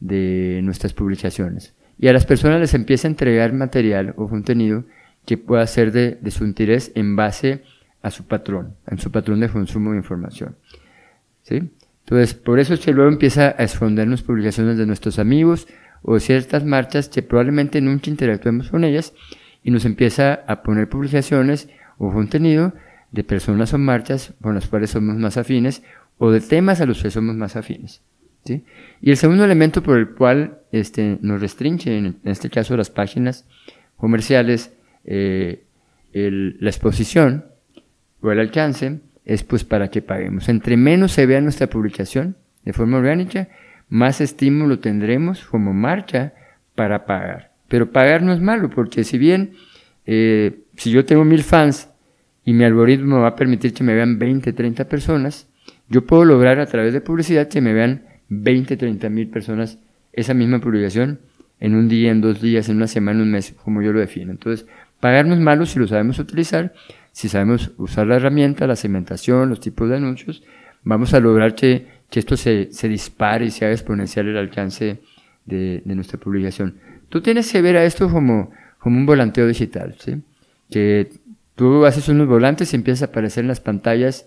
de 0.00 0.58
nuestras 0.64 0.92
publicaciones. 0.92 1.76
Y 2.00 2.08
a 2.08 2.12
las 2.12 2.26
personas 2.26 2.58
les 2.58 2.74
empieza 2.74 3.06
a 3.06 3.12
entregar 3.12 3.52
material 3.52 4.12
o 4.16 4.28
contenido 4.28 4.86
que 5.24 5.38
pueda 5.38 5.66
ser 5.66 5.92
de, 5.92 6.18
su 6.30 6.44
interés 6.44 6.92
en 6.94 7.16
base 7.16 7.62
a 8.02 8.10
su 8.10 8.26
patrón, 8.26 8.74
en 8.86 8.98
su 8.98 9.10
patrón 9.10 9.40
de 9.40 9.48
consumo 9.48 9.92
de 9.92 9.98
información. 9.98 10.56
¿Sí? 11.42 11.70
Entonces, 12.04 12.34
por 12.34 12.58
eso 12.58 12.74
es 12.74 12.80
que 12.80 12.92
luego 12.92 13.10
empieza 13.10 13.54
a 13.56 13.62
escondernos 13.62 14.22
publicaciones 14.22 14.76
de 14.78 14.86
nuestros 14.86 15.18
amigos 15.18 15.68
o 16.02 16.18
ciertas 16.18 16.64
marchas 16.64 17.08
que 17.08 17.22
probablemente 17.22 17.80
nunca 17.80 18.10
interactuemos 18.10 18.70
con 18.70 18.84
ellas 18.84 19.12
y 19.62 19.70
nos 19.70 19.84
empieza 19.84 20.40
a 20.46 20.62
poner 20.62 20.88
publicaciones 20.88 21.68
o 21.98 22.12
contenido 22.12 22.72
de 23.12 23.24
personas 23.24 23.74
o 23.74 23.78
marchas 23.78 24.34
con 24.40 24.54
las 24.54 24.66
cuales 24.66 24.90
somos 24.90 25.16
más 25.16 25.36
afines 25.36 25.82
o 26.18 26.30
de 26.30 26.40
temas 26.40 26.80
a 26.80 26.86
los 26.86 27.02
que 27.02 27.10
somos 27.10 27.36
más 27.36 27.56
afines. 27.56 28.02
¿sí? 28.44 28.64
Y 29.00 29.10
el 29.10 29.16
segundo 29.16 29.44
elemento 29.44 29.82
por 29.82 29.98
el 29.98 30.10
cual 30.10 30.58
este, 30.72 31.18
nos 31.20 31.40
restringe, 31.40 31.96
en 31.96 32.18
este 32.24 32.50
caso 32.50 32.76
las 32.76 32.90
páginas 32.90 33.46
comerciales, 33.96 34.72
eh, 35.04 35.64
la 36.12 36.70
exposición 36.70 37.46
o 38.20 38.32
el 38.32 38.40
alcance 38.40 39.00
es 39.24 39.44
pues 39.44 39.64
para 39.64 39.88
que 39.88 40.02
paguemos. 40.02 40.48
Entre 40.48 40.76
menos 40.76 41.12
se 41.12 41.26
vea 41.26 41.40
nuestra 41.40 41.68
publicación 41.68 42.36
de 42.64 42.72
forma 42.72 42.98
orgánica, 42.98 43.48
más 43.88 44.20
estímulo 44.20 44.78
tendremos 44.78 45.44
como 45.44 45.72
marca 45.72 46.34
para 46.74 47.06
pagar. 47.06 47.52
Pero 47.68 47.92
pagar 47.92 48.22
no 48.22 48.32
es 48.32 48.40
malo, 48.40 48.70
porque 48.70 49.04
si 49.04 49.18
bien 49.18 49.52
eh, 50.06 50.64
si 50.76 50.90
yo 50.90 51.04
tengo 51.04 51.24
mil 51.24 51.42
fans 51.42 51.88
y 52.44 52.52
mi 52.52 52.64
algoritmo 52.64 53.20
va 53.20 53.28
a 53.28 53.36
permitir 53.36 53.72
que 53.72 53.84
me 53.84 53.94
vean 53.94 54.18
20, 54.18 54.52
30 54.52 54.88
personas, 54.88 55.48
yo 55.88 56.06
puedo 56.06 56.24
lograr 56.24 56.58
a 56.58 56.66
través 56.66 56.92
de 56.92 57.00
publicidad 57.00 57.48
que 57.48 57.60
me 57.60 57.72
vean 57.72 58.06
20, 58.28 58.76
30 58.76 59.08
mil 59.08 59.28
personas 59.28 59.78
esa 60.12 60.34
misma 60.34 60.60
publicación 60.60 61.20
en 61.60 61.74
un 61.74 61.88
día, 61.88 62.10
en 62.10 62.20
dos 62.20 62.40
días, 62.40 62.68
en 62.68 62.76
una 62.76 62.86
semana, 62.86 63.18
en 63.18 63.26
un 63.26 63.32
mes, 63.32 63.54
como 63.62 63.82
yo 63.82 63.92
lo 63.92 64.00
defino. 64.00 64.32
Entonces, 64.32 64.66
Pagarnos 65.00 65.38
malo 65.38 65.66
si 65.66 65.78
lo 65.78 65.88
sabemos 65.88 66.18
utilizar, 66.18 66.74
si 67.12 67.28
sabemos 67.28 67.72
usar 67.78 68.06
la 68.06 68.16
herramienta, 68.16 68.66
la 68.66 68.76
segmentación, 68.76 69.48
los 69.48 69.60
tipos 69.60 69.88
de 69.88 69.96
anuncios, 69.96 70.42
vamos 70.84 71.14
a 71.14 71.20
lograr 71.20 71.54
que, 71.54 71.86
que 72.10 72.20
esto 72.20 72.36
se, 72.36 72.72
se, 72.72 72.88
dispare 72.88 73.46
y 73.46 73.50
se 73.50 73.64
haga 73.64 73.74
exponencial 73.74 74.28
el 74.28 74.36
alcance 74.36 75.00
de, 75.46 75.82
de, 75.84 75.94
nuestra 75.94 76.18
publicación. 76.18 76.76
Tú 77.08 77.20
tienes 77.20 77.50
que 77.50 77.62
ver 77.62 77.76
a 77.76 77.84
esto 77.84 78.10
como, 78.10 78.50
como 78.78 78.98
un 78.98 79.06
volanteo 79.06 79.46
digital, 79.46 79.96
¿sí? 79.98 80.22
que 80.70 81.10
tú 81.56 81.84
haces 81.84 82.08
unos 82.08 82.28
volantes 82.28 82.72
y 82.72 82.76
empiezas 82.76 83.02
a 83.02 83.06
aparecer 83.06 83.42
en 83.42 83.48
las 83.48 83.60
pantallas 83.60 84.26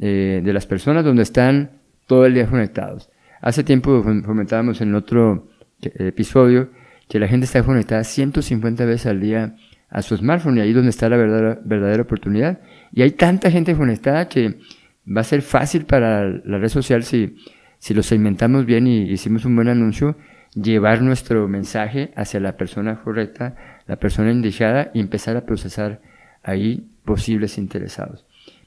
eh, 0.00 0.40
de 0.42 0.52
las 0.52 0.66
personas 0.66 1.04
donde 1.04 1.22
están 1.22 1.72
todo 2.06 2.26
el 2.26 2.34
día 2.34 2.46
conectados. 2.46 3.10
Hace 3.40 3.62
tiempo 3.62 4.02
comentábamos 4.02 4.80
en 4.80 4.94
otro 4.94 5.48
eh, 5.82 5.90
episodio 5.98 6.70
que 7.08 7.18
la 7.18 7.28
gente 7.28 7.44
está 7.44 7.62
conectada 7.62 8.04
150 8.04 8.84
veces 8.84 9.06
al 9.06 9.20
día 9.20 9.56
a 9.92 10.00
su 10.00 10.16
smartphone 10.16 10.58
y 10.58 10.60
ahí 10.62 10.70
es 10.70 10.74
donde 10.74 10.90
está 10.90 11.08
la 11.08 11.16
verdadera, 11.16 12.02
oportunidad. 12.02 12.60
Y 12.92 13.02
hay 13.02 13.10
tanta 13.10 13.50
gente 13.50 13.74
conectada 13.76 14.28
que 14.28 14.58
va 15.06 15.20
a 15.20 15.24
ser 15.24 15.42
fácil 15.42 15.84
para 15.84 16.26
la 16.26 16.58
red 16.58 16.68
social 16.68 17.04
si, 17.04 17.36
si 17.78 17.92
lo 17.92 18.02
segmentamos 18.02 18.64
bien 18.64 18.86
y 18.86 19.02
hicimos 19.02 19.44
un 19.44 19.54
buen 19.54 19.68
anuncio, 19.68 20.16
llevar 20.54 21.02
nuestro 21.02 21.46
mensaje 21.46 22.12
hacia 22.16 22.40
la 22.40 22.56
persona 22.56 23.02
correcta, 23.02 23.82
la 23.86 23.96
persona 23.96 24.30
indicada 24.30 24.90
y 24.94 25.00
empezar 25.00 25.36
a 25.36 25.44
procesar 25.44 26.00
ahí 26.42 26.88
posibles 27.04 27.58
interesados. 27.58 28.24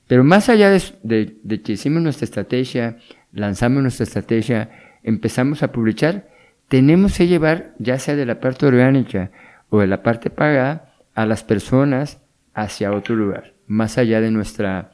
Pero 0.07 0.23
más 0.23 0.49
allá 0.49 0.69
de, 0.69 1.37
de, 1.41 1.61
que 1.61 1.73
hicimos 1.73 2.03
nuestra 2.03 2.25
estrategia, 2.25 2.97
lanzamos 3.31 3.81
nuestra 3.81 4.03
estrategia, 4.03 4.69
empezamos 5.01 5.63
a 5.63 5.71
publicar, 5.71 6.27
tenemos 6.67 7.17
que 7.17 7.27
llevar, 7.27 7.73
ya 7.79 7.97
sea 7.97 8.15
de 8.15 8.27
la 8.27 8.39
parte 8.39 8.67
orgánica 8.67 9.31
o 9.69 9.79
de 9.79 9.87
la 9.87 10.03
parte 10.03 10.29
pagada, 10.29 10.84
a 11.15 11.25
las 11.25 11.43
personas 11.43 12.21
hacia 12.53 12.91
otro 12.91 13.15
lugar, 13.15 13.53
más 13.67 13.97
allá 13.97 14.21
de 14.21 14.31
nuestra, 14.31 14.91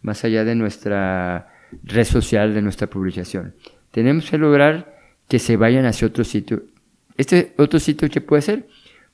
más 0.00 0.24
allá 0.24 0.44
de 0.44 0.54
nuestra 0.54 1.48
red 1.82 2.04
social, 2.04 2.54
de 2.54 2.62
nuestra 2.62 2.86
publicación. 2.88 3.54
Tenemos 3.90 4.30
que 4.30 4.38
lograr 4.38 4.96
que 5.28 5.38
se 5.38 5.56
vayan 5.56 5.84
hacia 5.84 6.08
otro 6.08 6.24
sitio. 6.24 6.62
Este 7.16 7.54
otro 7.58 7.78
sitio, 7.78 8.08
¿qué 8.08 8.20
puede 8.20 8.42
ser? 8.42 8.68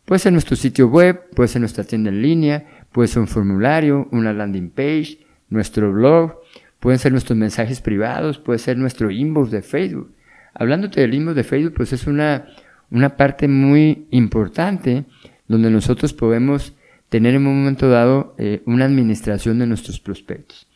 Puede 0.05 0.19
ser 0.19 0.33
nuestro 0.33 0.57
sitio 0.57 0.89
web, 0.89 1.31
puede 1.35 1.49
ser 1.49 1.61
nuestra 1.61 1.85
tienda 1.85 2.11
en 2.11 2.23
línea, 2.23 2.85
puede 2.93 3.09
ser 3.09 3.21
un 3.21 3.29
formulario, 3.29 4.09
una 4.11 4.33
landing 4.33 4.71
page, 4.71 5.19
nuestro 5.49 5.93
blog, 5.93 6.41
pueden 6.79 6.99
ser 6.99 7.13
nuestros 7.13 7.39
mensajes 7.39 7.81
privados, 7.81 8.39
puede 8.39 8.59
ser 8.59 8.77
nuestro 8.79 9.11
inbox 9.11 9.51
de 9.51 9.63
Facebook. 9.63 10.13
Hablándote 10.55 11.01
del 11.01 11.15
inbox 11.15 11.37
de 11.37 11.45
Facebook, 11.45 11.75
pues 11.77 11.93
es 11.93 12.07
una, 12.07 12.47
una 12.91 13.17
parte 13.17 13.47
muy 13.47 14.07
importante 14.11 15.05
donde 15.51 15.69
nosotros 15.69 16.13
podemos 16.13 16.75
tener 17.09 17.35
en 17.35 17.45
un 17.45 17.59
momento 17.59 17.91
dado 17.91 18.37
eh, 18.39 18.63
una 18.67 18.85
administración 18.85 19.59
de 19.59 19.67
nuestros 19.67 19.99
prospectos. 19.99 20.69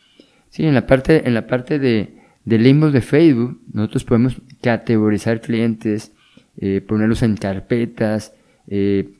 Sí, 0.49 0.65
en 0.65 0.73
la 0.73 0.85
parte, 0.85 1.25
en 1.25 1.33
la 1.33 1.47
parte 1.47 1.79
de, 1.79 2.17
del 2.43 2.67
inbox 2.67 2.91
de 2.91 2.99
Facebook, 2.99 3.61
nosotros 3.71 4.03
podemos 4.03 4.41
categorizar 4.61 5.39
clientes, 5.39 6.11
eh, 6.57 6.81
ponerlos 6.85 7.23
en 7.23 7.37
carpetas, 7.37 8.33
eh, 8.67 9.13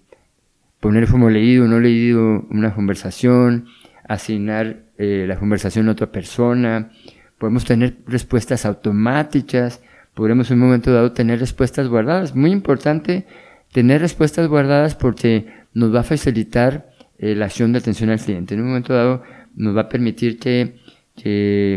poner 0.81 1.07
como 1.07 1.29
leído 1.29 1.63
o 1.63 1.67
no 1.69 1.79
leído 1.79 2.45
una 2.49 2.75
conversación, 2.75 3.67
asignar 4.09 4.83
eh, 4.97 5.23
la 5.25 5.39
conversación 5.39 5.87
a 5.87 5.93
otra 5.93 6.11
persona, 6.11 6.91
podemos 7.37 7.63
tener 7.63 7.95
respuestas 8.07 8.65
automáticas, 8.65 9.81
podremos 10.15 10.51
en 10.51 10.57
un 10.57 10.67
momento 10.67 10.91
dado 10.91 11.13
tener 11.13 11.39
respuestas 11.39 11.87
guardadas. 11.87 12.35
Muy 12.35 12.51
importante 12.51 13.25
tener 13.75 13.99
respuestas 13.99 14.47
guardadas 14.47 14.95
porque 14.95 15.47
nos 15.73 15.93
va 15.93 15.99
a 15.99 16.03
facilitar 16.03 16.91
eh, 17.19 17.35
la 17.35 17.43
acción 17.43 17.73
de 17.73 17.79
atención 17.79 18.09
al 18.09 18.21
cliente. 18.21 18.53
En 18.53 18.61
un 18.61 18.67
momento 18.67 18.93
dado 18.93 19.21
nos 19.53 19.75
va 19.75 19.81
a 19.81 19.89
permitir 19.89 20.39
que, 20.39 20.79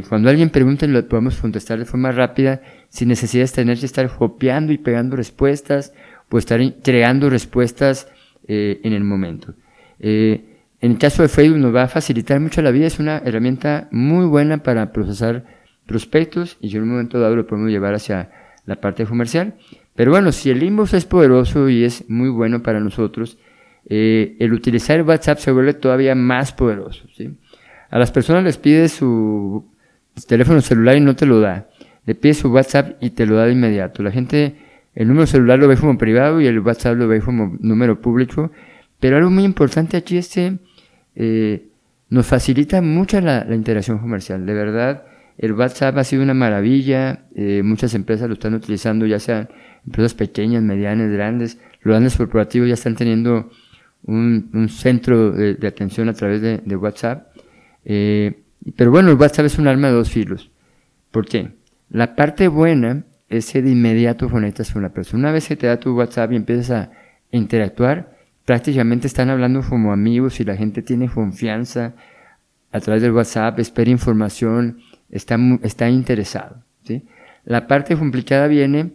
cuando 0.09 0.31
alguien 0.31 0.51
pregunte 0.51 0.87
lo 0.87 1.09
podamos 1.09 1.41
contestar 1.41 1.81
de 1.81 1.87
forma 1.87 2.13
rápida 2.13 2.63
sin 2.89 3.09
necesidad 3.09 3.47
de 3.47 3.53
tener 3.53 3.81
que 3.81 3.87
estar 3.87 4.09
copiando 4.17 4.73
y 4.73 4.79
pegando 4.79 5.17
respuestas 5.17 5.93
o 6.31 6.39
estar 6.39 6.61
creando 6.85 7.31
respuestas 7.31 8.07
eh, 8.47 8.81
en 8.85 8.93
el 8.93 9.03
momento. 9.03 9.55
Eh, 9.99 10.45
en 10.81 10.93
el 10.93 10.99
caso 10.99 11.23
de 11.23 11.29
Facebook 11.29 11.59
nos 11.59 11.75
va 11.75 11.83
a 11.83 11.89
facilitar 11.89 12.39
mucho 12.39 12.63
la 12.63 12.71
vida, 12.71 12.87
es 12.87 13.01
una 13.01 13.19
herramienta 13.25 13.89
muy 13.91 14.27
buena 14.27 14.63
para 14.63 14.93
procesar 14.93 15.47
prospectos 15.85 16.59
y 16.61 16.77
en 16.77 16.85
un 16.85 16.91
momento 16.91 17.19
dado 17.19 17.35
lo 17.35 17.49
podemos 17.49 17.73
llevar 17.73 17.95
hacia 17.95 18.31
la 18.67 18.77
parte 18.77 19.05
comercial. 19.05 19.55
Pero 19.99 20.13
bueno, 20.13 20.31
si 20.31 20.49
el 20.49 20.63
inbox 20.63 20.95
es 20.95 21.07
poderoso 21.07 21.69
y 21.69 21.83
es 21.83 22.09
muy 22.09 22.29
bueno 22.29 22.63
para 22.63 22.79
nosotros, 22.79 23.37
eh, 23.89 24.37
el 24.39 24.53
utilizar 24.53 25.03
WhatsApp 25.03 25.39
se 25.39 25.51
vuelve 25.51 25.75
todavía 25.75 26.15
más 26.15 26.53
poderoso. 26.53 27.09
¿sí? 27.17 27.37
A 27.91 27.99
las 27.99 28.13
personas 28.13 28.45
les 28.45 28.59
pides 28.59 28.93
su 28.93 29.67
teléfono 30.29 30.61
celular 30.61 30.97
y 30.97 31.01
no 31.01 31.17
te 31.17 31.27
lo 31.27 31.41
da. 31.41 31.67
Le 32.07 32.15
pides 32.15 32.39
su 32.39 32.49
WhatsApp 32.53 33.03
y 33.03 33.11
te 33.11 33.27
lo 33.27 33.35
da 33.35 33.47
de 33.47 33.55
inmediato. 33.55 34.05
La 34.05 34.13
gente, 34.13 34.55
el 34.95 35.09
número 35.09 35.27
celular 35.27 35.59
lo 35.59 35.67
ve 35.67 35.77
como 35.77 35.99
privado 35.99 36.41
y 36.41 36.47
el 36.47 36.61
WhatsApp 36.61 36.97
lo 36.97 37.09
ve 37.09 37.21
como 37.21 37.57
número 37.59 38.01
público. 38.01 38.53
Pero 39.01 39.17
algo 39.17 39.31
muy 39.31 39.43
importante 39.43 39.97
aquí 39.97 40.19
es 40.19 40.33
que 40.33 40.59
eh, 41.17 41.67
nos 42.09 42.25
facilita 42.25 42.81
mucho 42.83 43.21
la, 43.21 43.45
interacción 43.53 43.99
comercial. 43.99 44.47
De 44.47 44.55
verdad, 44.55 45.07
el 45.39 45.55
WhatsApp 45.55 45.99
ha 45.99 46.05
sido 46.05 46.23
una 46.23 46.35
maravilla. 46.35 47.25
Eh, 47.35 47.63
muchas 47.65 47.97
empresas 47.97 48.29
lo 48.29 48.35
están 48.35 48.55
utilizando, 48.55 49.05
ya 49.05 49.19
sean 49.19 49.49
empresas 49.85 50.15
pequeñas, 50.15 50.63
medianas, 50.63 51.11
grandes. 51.11 51.59
Los 51.83 51.93
grandes 51.93 52.17
corporativos 52.17 52.69
ya 52.69 52.75
están 52.75 52.97
teniendo 52.97 53.51
un, 54.05 54.69
centro 54.69 55.33
de, 55.33 55.67
atención 55.67 56.09
a 56.09 56.15
través 56.15 56.41
de, 56.41 56.77
WhatsApp. 56.77 57.29
Eh, 57.85 58.43
pero 58.77 58.91
bueno, 58.91 59.11
el 59.11 59.17
WhatsApp 59.17 59.47
es 59.47 59.59
un 59.59 59.69
arma 59.69 59.89
de 59.89 59.95
dos 59.95 60.11
filos. 60.11 60.51
¿Por 61.11 61.27
qué? 61.27 61.53
La 61.91 62.15
parte 62.15 62.49
buena 62.49 63.05
es 63.29 63.53
que 63.53 63.63
de 63.63 63.71
inmediato 63.71 64.29
conectas 64.29 64.73
con 64.73 64.83
la 64.83 64.91
persona. 64.91 65.21
Una 65.21 65.33
vez 65.33 65.49
que 65.49 65.57
te 65.57 65.67
da 65.67 65.79
tu 65.79 65.97
WhatsApp 65.97 66.33
y 66.33 66.37
empiezas 66.37 66.71
a 66.71 66.91
interactuar, 67.31 68.17
prácticamente 68.45 69.07
están 69.07 69.31
hablando 69.31 69.63
como 69.63 69.93
amigos 69.93 70.41
y 70.41 70.45
la 70.45 70.57
gente 70.57 70.83
tiene 70.83 71.09
confianza 71.09 71.95
a 72.73 72.81
través 72.81 73.03
del 73.03 73.13
WhatsApp, 73.13 73.59
espera 73.59 73.91
información, 73.91 74.79
está, 75.11 75.39
está 75.63 75.89
interesado. 75.89 76.63
¿sí? 76.85 77.07
La 77.45 77.67
parte 77.67 77.97
complicada 77.97 78.47
viene 78.47 78.93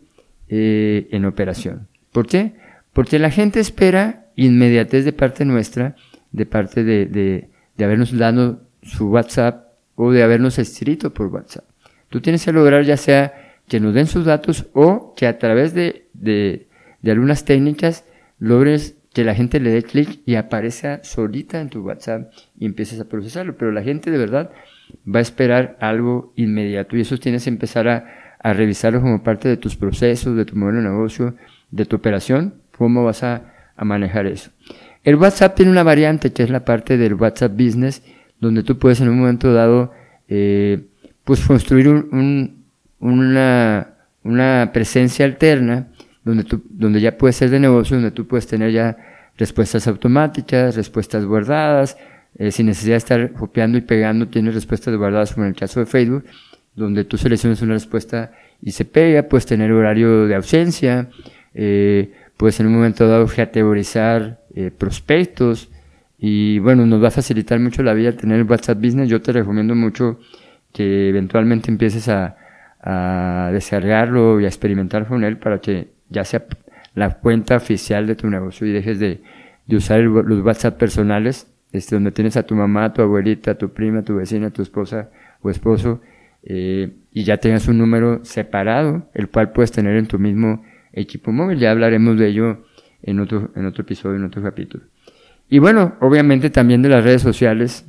eh, 0.50 1.08
en 1.12 1.26
operación. 1.26 1.88
¿Por 2.12 2.28
qué? 2.28 2.54
Porque 2.94 3.20
la 3.20 3.32
gente 3.32 3.60
espera 3.60 4.28
inmediatez 4.36 5.06
de 5.06 5.14
parte 5.14 5.46
nuestra, 5.46 5.96
de 6.32 6.46
parte 6.46 6.84
de, 6.84 7.06
de, 7.06 7.50
de 7.78 7.86
habernos 7.86 8.16
dado 8.18 8.62
su 8.82 9.10
WhatsApp 9.10 9.68
o 9.96 10.12
de 10.12 10.24
habernos 10.24 10.60
escrito 10.60 11.14
por 11.14 11.28
WhatsApp. 11.28 11.66
Tú 12.10 12.22
tienes 12.22 12.46
que 12.46 12.52
lograr 12.52 12.84
ya 12.84 12.98
sea 12.98 13.34
que 13.68 13.80
nos 13.80 13.94
den 13.94 14.08
sus 14.08 14.26
datos 14.26 14.68
o 14.74 15.14
que 15.16 15.28
a 15.28 15.40
través 15.40 15.74
de, 15.74 16.08
de, 16.14 16.68
de 17.02 17.12
algunas 17.12 17.46
técnicas 17.46 18.06
logres 18.40 18.98
que 19.14 19.24
la 19.24 19.36
gente 19.36 19.60
le 19.60 19.70
dé 19.70 19.84
clic 19.84 20.22
y 20.26 20.36
aparezca 20.36 21.04
solita 21.04 21.62
en 21.62 21.70
tu 21.70 21.82
WhatsApp 21.82 22.32
y 22.60 22.66
empieces 22.66 23.00
a 23.00 23.08
procesarlo. 23.08 23.56
Pero 23.58 23.72
la 23.72 23.84
gente 23.84 24.12
de 24.12 24.18
verdad 24.18 24.52
va 25.08 25.20
a 25.20 25.22
esperar 25.22 25.78
algo 25.80 26.34
inmediato 26.36 26.98
y 26.98 27.02
eso 27.02 27.18
tienes 27.18 27.44
que 27.44 27.50
empezar 27.50 27.88
a, 27.88 28.23
a 28.44 28.54
revisarlo 28.54 29.02
como 29.02 29.24
parte 29.24 29.48
de 29.48 29.58
tus 29.58 29.76
procesos, 29.76 30.36
de 30.36 30.46
tu 30.46 30.56
modelo 30.56 30.80
de 30.80 30.90
negocio, 30.90 31.36
de 31.72 31.86
tu 31.86 31.96
operación, 31.96 32.56
cómo 32.78 33.04
vas 33.04 33.24
a, 33.24 33.50
manejar 33.76 34.28
eso. 34.28 34.52
El 35.04 35.16
WhatsApp 35.16 35.56
tiene 35.56 35.72
una 35.72 35.84
variante 35.84 36.32
que 36.32 36.44
es 36.44 36.50
la 36.50 36.64
parte 36.64 36.96
del 36.96 37.16
WhatsApp 37.16 37.52
Business, 37.54 38.04
donde 38.40 38.64
tú 38.64 38.78
puedes 38.78 39.02
en 39.02 39.10
un 39.10 39.20
momento 39.20 39.52
dado 39.52 39.92
eh, 40.30 40.86
pues 41.24 41.42
construir 41.46 41.90
un, 41.90 42.64
una, 43.00 43.88
una 44.24 44.70
presencia 44.72 45.26
alterna 45.26 45.88
donde, 46.24 46.44
tú, 46.44 46.64
donde 46.70 47.02
ya 47.02 47.18
puede 47.18 47.34
ser 47.34 47.50
de 47.50 47.60
negocio, 47.60 47.98
donde 47.98 48.12
tú 48.12 48.28
puedes 48.28 48.48
tener 48.48 48.72
ya 48.72 48.96
respuestas 49.38 49.88
automáticas, 49.88 50.76
respuestas 50.76 51.26
guardadas, 51.26 51.98
eh, 52.38 52.52
sin 52.52 52.68
necesidad 52.68 52.94
de 52.94 52.98
estar 52.98 53.34
copiando 53.34 53.78
y 53.78 53.82
pegando, 53.82 54.28
tienes 54.28 54.54
respuestas 54.54 54.96
guardadas 54.96 55.34
como 55.34 55.46
en 55.46 55.54
el 55.54 55.60
caso 55.60 55.80
de 55.80 55.86
Facebook, 55.86 56.26
donde 56.76 57.06
tú 57.06 57.18
seleccionas 57.18 57.62
una 57.62 57.74
respuesta 57.74 58.32
y 58.62 58.72
se 58.72 58.86
pega, 58.86 59.24
puedes 59.24 59.46
tener 59.46 59.72
horario 59.72 60.28
de 60.28 60.36
ausencia, 60.36 61.10
eh, 61.54 62.14
puedes 62.38 62.60
en 62.60 62.68
un 62.68 62.74
momento 62.74 63.08
dado 63.08 63.28
categorizar 63.28 64.42
eh, 64.56 64.72
prospectos 64.76 65.70
y 66.18 66.60
bueno, 66.60 66.86
nos 66.86 67.04
va 67.04 67.10
a 67.10 67.12
facilitar 67.12 67.60
mucho 67.60 67.84
la 67.84 67.94
vida 67.94 68.14
tener 68.14 68.40
el 68.40 68.50
WhatsApp 68.50 68.80
Business. 68.80 69.10
Yo 69.10 69.22
te 69.22 69.34
recomiendo 69.34 69.76
mucho 69.76 70.20
que 70.72 71.10
eventualmente 71.10 71.70
empieces 71.70 72.08
a, 72.10 72.38
a 72.82 73.50
descargarlo 73.52 74.40
y 74.42 74.46
a 74.46 74.48
experimentar 74.48 75.08
con 75.08 75.24
él 75.24 75.38
para 75.38 75.60
que 75.60 75.90
ya 76.10 76.24
sea 76.26 76.46
la 76.96 77.18
cuenta 77.20 77.56
oficial 77.56 78.06
de 78.08 78.16
tu 78.16 78.30
negocio 78.30 78.68
y 78.68 78.72
dejes 78.72 79.00
de, 79.00 79.22
usar 79.70 80.02
los 80.02 80.44
WhatsApp 80.44 80.78
personales, 80.78 81.48
este, 81.72 81.96
donde 81.96 82.12
tienes 82.12 82.38
a 82.38 82.44
tu 82.44 82.56
mamá, 82.56 82.94
tu 82.94 83.02
abuelita, 83.02 83.56
tu 83.56 83.70
prima, 83.70 84.04
tu 84.04 84.18
vecina, 84.18 84.52
tu 84.52 84.62
esposa 84.62 85.10
o 85.42 85.50
esposo, 85.50 86.02
eh, 86.46 86.92
y 87.12 87.24
ya 87.24 87.38
tengas 87.38 87.68
un 87.68 87.78
número 87.78 88.24
separado, 88.26 89.10
el 89.14 89.30
cual 89.30 89.52
puedes 89.52 89.72
tener 89.72 89.96
en 89.98 90.08
tu 90.08 90.20
mismo 90.20 90.64
equipo 90.92 91.32
móvil. 91.32 91.60
Ya 91.60 91.72
hablaremos 91.72 92.18
de 92.18 92.28
ello 92.28 92.66
en 93.02 93.20
otro, 93.20 93.52
en 93.56 93.66
otro 93.66 93.84
episodio, 93.84 94.18
en 94.18 94.26
otro 94.26 94.42
capítulo. 94.42 94.84
Y 95.50 95.60
bueno, 95.60 95.96
obviamente 96.00 96.50
también 96.50 96.82
de 96.82 96.90
las 96.90 97.04
redes 97.04 97.22
sociales, 97.22 97.86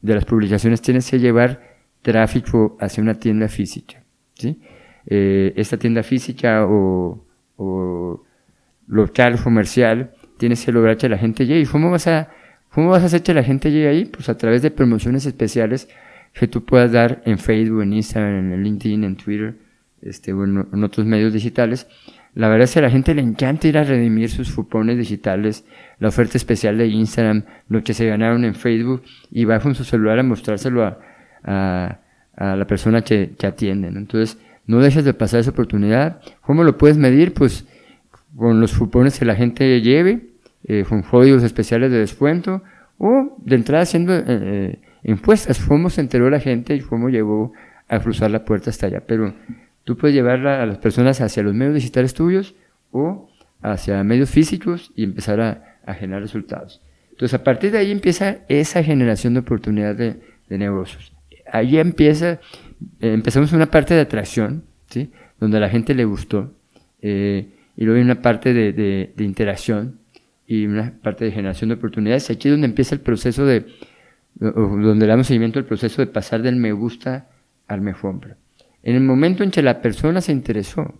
de 0.00 0.14
las 0.14 0.24
publicaciones, 0.24 0.80
tienes 0.80 1.10
que 1.10 1.18
llevar 1.18 1.60
tráfico 2.02 2.76
hacia 2.80 3.02
una 3.02 3.14
tienda 3.14 3.48
física. 3.48 4.02
¿sí? 4.34 4.60
Eh, 5.06 5.52
esta 5.56 5.76
tienda 5.76 6.02
física 6.02 6.66
o, 6.66 7.26
local 8.88 9.40
comercial, 9.42 10.12
tienes 10.38 10.64
que 10.64 10.72
lograr 10.72 10.96
que 10.96 11.08
la 11.08 11.18
gente 11.18 11.46
llegue. 11.46 11.60
¿Y 11.60 11.66
cómo 11.66 11.90
vas 11.90 12.06
a, 12.06 12.30
cómo 12.70 12.90
vas 12.90 13.02
a 13.02 13.06
hacer 13.06 13.22
que 13.22 13.32
la 13.32 13.42
gente 13.42 13.70
llegue 13.70 13.88
ahí? 13.88 14.04
Pues 14.04 14.28
a 14.28 14.36
través 14.36 14.62
de 14.62 14.70
promociones 14.70 15.24
especiales 15.26 15.88
que 16.32 16.48
tú 16.48 16.64
puedas 16.64 16.92
dar 16.92 17.22
en 17.26 17.38
Facebook, 17.38 17.82
en 17.82 17.92
Instagram, 17.92 18.52
en 18.52 18.62
LinkedIn, 18.62 19.04
en 19.04 19.16
Twitter, 19.16 19.54
este, 20.00 20.32
o 20.32 20.44
en 20.44 20.84
otros 20.84 21.06
medios 21.06 21.32
digitales, 21.32 21.86
la 22.34 22.48
verdad 22.48 22.64
es 22.64 22.72
que 22.72 22.78
a 22.78 22.82
la 22.82 22.90
gente 22.90 23.14
le 23.14 23.20
encanta 23.20 23.68
ir 23.68 23.76
a 23.76 23.84
redimir 23.84 24.30
sus 24.30 24.52
cupones 24.52 24.96
digitales, 24.96 25.66
la 25.98 26.08
oferta 26.08 26.38
especial 26.38 26.78
de 26.78 26.86
Instagram, 26.86 27.44
lo 27.68 27.82
que 27.82 27.92
se 27.92 28.06
ganaron 28.06 28.44
en 28.44 28.54
Facebook, 28.54 29.02
y 29.30 29.44
va 29.44 29.60
con 29.60 29.74
su 29.74 29.84
celular 29.84 30.18
a 30.18 30.22
mostrárselo 30.22 30.84
a, 30.84 30.98
a, 31.44 32.56
la 32.56 32.66
persona 32.66 33.02
que, 33.02 33.34
que 33.38 33.46
atiende. 33.46 33.88
Entonces, 33.88 34.38
no 34.66 34.80
dejes 34.80 35.04
de 35.04 35.12
pasar 35.12 35.40
esa 35.40 35.50
oportunidad. 35.50 36.22
¿Cómo 36.40 36.64
lo 36.64 36.78
puedes 36.78 36.96
medir? 36.96 37.34
Pues 37.34 37.66
con 38.34 38.60
los 38.60 38.72
cupones 38.78 39.18
que 39.18 39.26
la 39.26 39.34
gente 39.34 39.82
lleve, 39.82 40.30
eh, 40.64 40.84
con 40.88 41.02
códigos 41.02 41.42
especiales 41.42 41.90
de 41.90 41.98
descuento, 41.98 42.62
o 42.96 43.36
de 43.44 43.56
entrada 43.56 43.82
haciendo 43.82 44.14
eh, 44.14 44.80
encuestas, 45.04 45.60
cómo 45.66 45.90
se 45.90 46.00
enteró 46.00 46.30
la 46.30 46.40
gente 46.40 46.74
y 46.74 46.80
cómo 46.80 47.08
llegó 47.08 47.52
a 47.88 48.00
cruzar 48.00 48.30
la 48.30 48.44
puerta 48.44 48.70
hasta 48.70 48.86
allá. 48.86 49.02
Pero 49.06 49.34
Tú 49.84 49.96
puedes 49.96 50.14
llevarla 50.14 50.62
a 50.62 50.66
las 50.66 50.78
personas 50.78 51.20
hacia 51.20 51.42
los 51.42 51.54
medios 51.54 51.74
digitales 51.74 52.14
tuyos 52.14 52.54
o 52.92 53.28
hacia 53.62 54.02
medios 54.04 54.30
físicos 54.30 54.92
y 54.94 55.04
empezar 55.04 55.40
a, 55.40 55.68
generar 55.94 56.22
resultados. 56.22 56.80
Entonces, 57.10 57.34
a 57.34 57.42
partir 57.42 57.72
de 57.72 57.78
ahí 57.78 57.90
empieza 57.90 58.38
esa 58.48 58.82
generación 58.84 59.34
de 59.34 59.40
oportunidades 59.40 60.16
de, 60.48 60.58
negocios. 60.58 61.12
Ahí 61.50 61.78
empieza, 61.78 62.40
eh, 63.00 63.12
empezamos 63.14 63.52
una 63.52 63.70
parte 63.70 63.94
de 63.94 64.00
atracción, 64.00 64.64
¿sí? 64.88 65.10
donde 65.40 65.56
a 65.56 65.60
la 65.60 65.70
gente 65.70 65.94
le 65.94 66.04
gustó, 66.04 66.54
eh, 67.00 67.48
y 67.74 67.84
luego 67.84 67.96
hay 67.96 68.04
una 68.04 68.20
parte 68.20 68.52
de, 68.52 68.72
de, 68.72 69.24
interacción 69.24 69.98
y 70.46 70.66
una 70.66 70.92
parte 71.02 71.24
de 71.24 71.32
generación 71.32 71.68
de 71.68 71.76
oportunidades. 71.76 72.30
Aquí 72.30 72.48
es 72.48 72.52
donde 72.52 72.66
empieza 72.66 72.94
el 72.94 73.00
proceso 73.00 73.46
de, 73.46 73.66
donde 74.50 75.06
le 75.06 75.10
damos 75.10 75.26
seguimiento 75.26 75.58
al 75.58 75.64
proceso 75.64 76.02
de 76.02 76.06
pasar 76.06 76.42
del 76.42 76.56
me 76.56 76.72
gusta 76.72 77.28
al 77.68 77.80
me 77.80 77.94
compra. 77.94 78.36
En 78.82 78.96
el 78.96 79.02
momento 79.02 79.44
en 79.44 79.50
que 79.50 79.62
la 79.62 79.80
persona 79.80 80.20
se 80.20 80.32
interesó, 80.32 80.94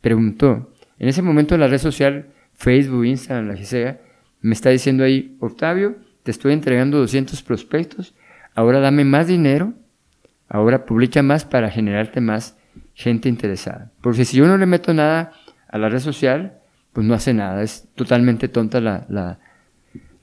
preguntó, 0.00 0.72
en 0.98 1.08
ese 1.08 1.22
momento 1.22 1.56
la 1.56 1.68
red 1.68 1.78
social, 1.78 2.26
Facebook, 2.54 3.04
Instagram, 3.04 3.48
la 3.48 3.54
que 3.54 3.64
sea, 3.64 4.00
me 4.40 4.54
está 4.54 4.70
diciendo 4.70 5.04
ahí, 5.04 5.36
Octavio, 5.40 5.96
te 6.22 6.30
estoy 6.30 6.52
entregando 6.52 6.98
200 6.98 7.42
prospectos, 7.42 8.14
ahora 8.54 8.80
dame 8.80 9.04
más 9.04 9.28
dinero, 9.28 9.74
ahora 10.48 10.84
publica 10.84 11.22
más 11.22 11.44
para 11.44 11.70
generarte 11.70 12.20
más 12.20 12.56
gente 12.94 13.28
interesada. 13.28 13.92
Porque 14.00 14.24
si 14.24 14.36
yo 14.36 14.46
no 14.46 14.58
le 14.58 14.66
meto 14.66 14.92
nada 14.92 15.32
a 15.68 15.78
la 15.78 15.88
red 15.88 16.00
social, 16.00 16.58
pues 16.92 17.06
no 17.06 17.14
hace 17.14 17.34
nada, 17.34 17.62
es 17.62 17.88
totalmente 17.94 18.48
tonta 18.48 18.80
la, 18.80 19.06
la, 19.08 19.38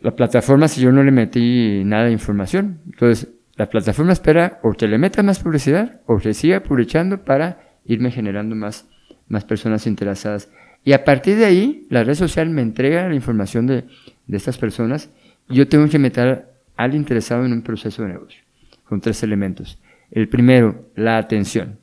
la 0.03 0.15
plataforma 0.15 0.67
si 0.67 0.81
yo 0.81 0.91
no 0.91 1.01
le 1.01 1.11
metí 1.11 1.83
nada 1.85 2.05
de 2.05 2.11
información. 2.11 2.81
Entonces, 2.85 3.29
la 3.55 3.69
plataforma 3.69 4.11
espera 4.11 4.59
o 4.61 4.73
que 4.73 4.87
le 4.87 4.97
meta 4.97 5.23
más 5.23 5.39
publicidad 5.39 6.01
o 6.05 6.17
que 6.17 6.33
siga 6.33 6.61
publicando 6.61 7.23
para 7.23 7.77
irme 7.85 8.11
generando 8.11 8.53
más, 8.53 8.85
más 9.27 9.45
personas 9.45 9.87
interesadas. 9.87 10.51
Y 10.83 10.91
a 10.91 11.05
partir 11.05 11.37
de 11.37 11.45
ahí, 11.45 11.87
la 11.89 12.03
red 12.03 12.15
social 12.15 12.49
me 12.49 12.61
entrega 12.61 13.07
la 13.07 13.15
información 13.15 13.65
de, 13.65 13.85
de 14.27 14.37
estas 14.37 14.57
personas 14.57 15.09
y 15.49 15.55
yo 15.55 15.69
tengo 15.69 15.87
que 15.87 15.99
meter 15.99 16.49
al 16.75 16.95
interesado 16.95 17.45
en 17.45 17.53
un 17.53 17.61
proceso 17.61 18.03
de 18.03 18.09
negocio 18.09 18.41
con 18.83 18.99
tres 18.99 19.23
elementos. 19.23 19.79
El 20.11 20.27
primero, 20.27 20.89
la 20.95 21.17
atención. 21.17 21.79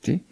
¿sí? 0.00 0.24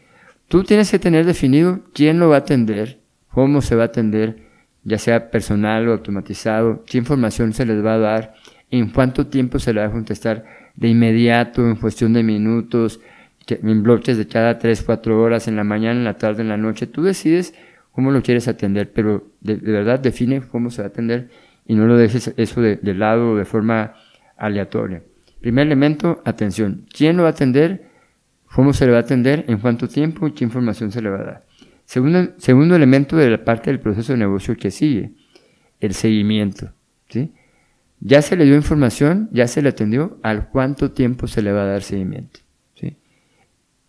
Tú 0.49 0.65
tienes 0.65 0.91
que 0.91 0.99
tener 0.99 1.25
definido 1.25 1.85
quién 1.95 2.19
lo 2.19 2.31
va 2.31 2.37
a 2.37 2.41
atender, 2.41 2.99
cómo 3.31 3.63
se 3.63 3.77
va 3.77 3.85
a 3.85 3.87
atender, 3.87 4.48
ya 4.89 4.99
sea 4.99 5.31
personal 5.31 5.87
o 5.89 5.93
automatizado, 5.93 6.83
qué 6.87 6.99
información 6.99 7.53
se 7.53 7.67
les 7.67 7.85
va 7.85 7.95
a 7.95 7.99
dar, 7.99 8.35
en 8.71 8.91
cuánto 8.91 9.27
tiempo 9.27 9.59
se 9.59 9.73
le 9.73 9.81
va 9.81 9.87
a 9.87 9.93
contestar 9.93 10.45
de 10.75 10.89
inmediato, 10.89 11.67
en 11.67 11.77
cuestión 11.77 12.13
de 12.13 12.23
minutos, 12.23 13.01
en 13.47 13.83
bloques 13.83 14.17
de 14.17 14.27
cada 14.27 14.59
3, 14.59 14.83
4 14.83 15.21
horas, 15.21 15.49
en 15.49 15.57
la 15.57 15.65
mañana, 15.65 15.99
en 15.99 16.05
la 16.05 16.17
tarde, 16.17 16.43
en 16.43 16.49
la 16.49 16.57
noche. 16.57 16.87
Tú 16.87 17.03
decides 17.03 17.55
cómo 17.93 18.11
lo 18.11 18.23
quieres 18.23 18.49
atender, 18.49 18.93
pero 18.93 19.27
de, 19.41 19.57
verdad 19.57 20.01
define 20.01 20.41
cómo 20.41 20.71
se 20.71 20.83
va 20.83 20.87
a 20.87 20.91
atender 20.91 21.29
y 21.67 21.75
no 21.75 21.87
lo 21.87 21.97
dejes 21.97 22.33
eso 22.37 22.61
de, 22.61 22.79
lado 22.95 23.33
o 23.33 23.37
de 23.37 23.45
forma 23.45 23.95
aleatoria. 24.37 25.03
Primer 25.41 25.67
elemento, 25.67 26.23
atención. 26.25 26.87
¿Quién 26.93 27.17
lo 27.17 27.25
va 27.25 27.31
a 27.31 27.33
atender? 27.33 27.89
¿Cómo 28.55 28.73
se 28.73 28.87
le 28.87 28.93
va 28.93 28.99
a 28.99 29.03
atender? 29.03 29.45
¿En 29.49 29.59
cuánto 29.59 29.89
tiempo? 29.89 30.33
¿Qué 30.35 30.45
información 30.45 30.91
se 30.91 31.03
le 31.03 31.11
va 31.11 31.21
a 31.21 31.25
dar? 31.25 31.48
Segundo, 31.89 32.35
segundo 32.37 32.77
elemento 32.77 33.17
de 33.17 33.31
la 33.31 33.45
parte 33.45 33.71
del 33.71 33.81
proceso 33.81 34.13
de 34.13 34.19
negocio 34.19 34.55
que 34.59 34.71
sigue, 34.71 35.13
el 35.81 35.95
seguimiento. 35.95 36.75
¿sí? 37.09 37.33
Ya 38.01 38.21
se 38.21 38.37
le 38.37 38.45
dio 38.45 38.57
información, 38.57 39.31
ya 39.33 39.47
se 39.47 39.63
le 39.63 39.71
atendió, 39.71 40.19
¿al 40.23 40.51
cuánto 40.51 40.91
tiempo 40.91 41.27
se 41.29 41.41
le 41.41 41.51
va 41.51 41.63
a 41.63 41.67
dar 41.67 41.83
seguimiento? 41.83 42.41
¿Sí? 42.75 42.99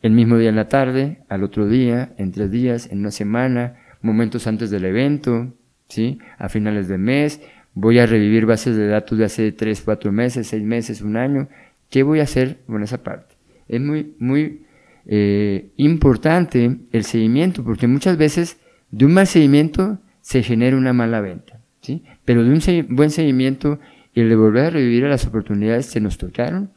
El 0.01 0.13
mismo 0.13 0.37
día 0.37 0.47
en 0.47 0.55
la 0.55 0.69
tarde, 0.69 1.23
al 1.27 1.43
otro 1.43 1.67
día, 1.67 2.13
en 2.17 2.31
tres 2.31 2.49
días, 2.49 2.89
en 2.89 2.99
una 2.99 3.11
semana, 3.11 3.75
momentos 4.01 4.47
antes 4.47 4.69
del 4.69 4.85
evento, 4.85 5.53
¿sí? 5.89 6.19
A 6.37 6.47
finales 6.47 6.87
de 6.87 6.97
mes, 6.97 7.41
voy 7.73 7.99
a 7.99 8.05
revivir 8.05 8.45
bases 8.45 8.77
de 8.77 8.87
datos 8.87 9.17
de 9.17 9.25
hace 9.25 9.51
tres, 9.51 9.81
cuatro 9.81 10.13
meses, 10.13 10.47
seis 10.47 10.63
meses, 10.63 11.01
un 11.01 11.17
año. 11.17 11.49
¿Qué 11.89 12.03
voy 12.03 12.21
a 12.21 12.23
hacer 12.23 12.59
con 12.65 12.81
esa 12.81 13.03
parte? 13.03 13.35
Es 13.67 13.81
muy, 13.81 14.15
muy 14.19 14.61
eh, 15.05 15.71
importante 15.77 16.77
el 16.91 17.03
seguimiento, 17.03 17.63
porque 17.63 17.87
muchas 17.87 18.17
veces 18.17 18.57
de 18.91 19.05
un 19.05 19.13
mal 19.13 19.27
seguimiento 19.27 19.99
se 20.21 20.43
genera 20.43 20.77
una 20.77 20.93
mala 20.93 21.21
venta, 21.21 21.61
¿sí? 21.81 22.03
Pero 22.25 22.43
de 22.43 22.51
un 22.51 22.95
buen 22.95 23.09
seguimiento 23.09 23.79
y 24.13 24.21
el 24.21 24.29
de 24.29 24.35
volver 24.35 24.65
a 24.65 24.69
revivir 24.71 25.03
las 25.03 25.25
oportunidades 25.25 25.91
que 25.91 25.99
nos 25.99 26.17
tocaron, 26.17 26.71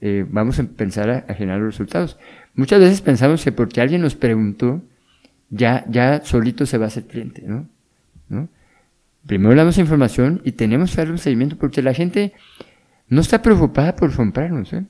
eh, 0.00 0.24
vamos 0.28 0.58
a 0.58 0.64
pensar 0.64 1.10
a, 1.10 1.34
generar 1.34 1.60
los 1.60 1.74
resultados. 1.74 2.18
Muchas 2.54 2.80
veces 2.80 3.00
pensamos 3.00 3.42
que 3.44 3.52
porque 3.52 3.80
alguien 3.80 4.02
nos 4.02 4.14
preguntó, 4.14 4.82
ya, 5.50 5.84
ya 5.88 6.22
solito 6.24 6.66
se 6.66 6.78
va 6.78 6.84
a 6.84 6.88
hacer 6.88 7.06
cliente, 7.06 7.42
¿no? 7.46 7.68
Primero 9.26 9.54
damos 9.54 9.76
información 9.78 10.40
y 10.44 10.52
tenemos 10.52 10.90
que 10.90 10.98
darle 10.98 11.12
un 11.12 11.18
seguimiento 11.18 11.56
porque 11.58 11.82
la 11.82 11.92
gente 11.92 12.32
no 13.08 13.20
está 13.20 13.42
preocupada 13.42 13.94
por 13.94 14.14
comprarnos, 14.14 14.72
¿eh? 14.72 14.84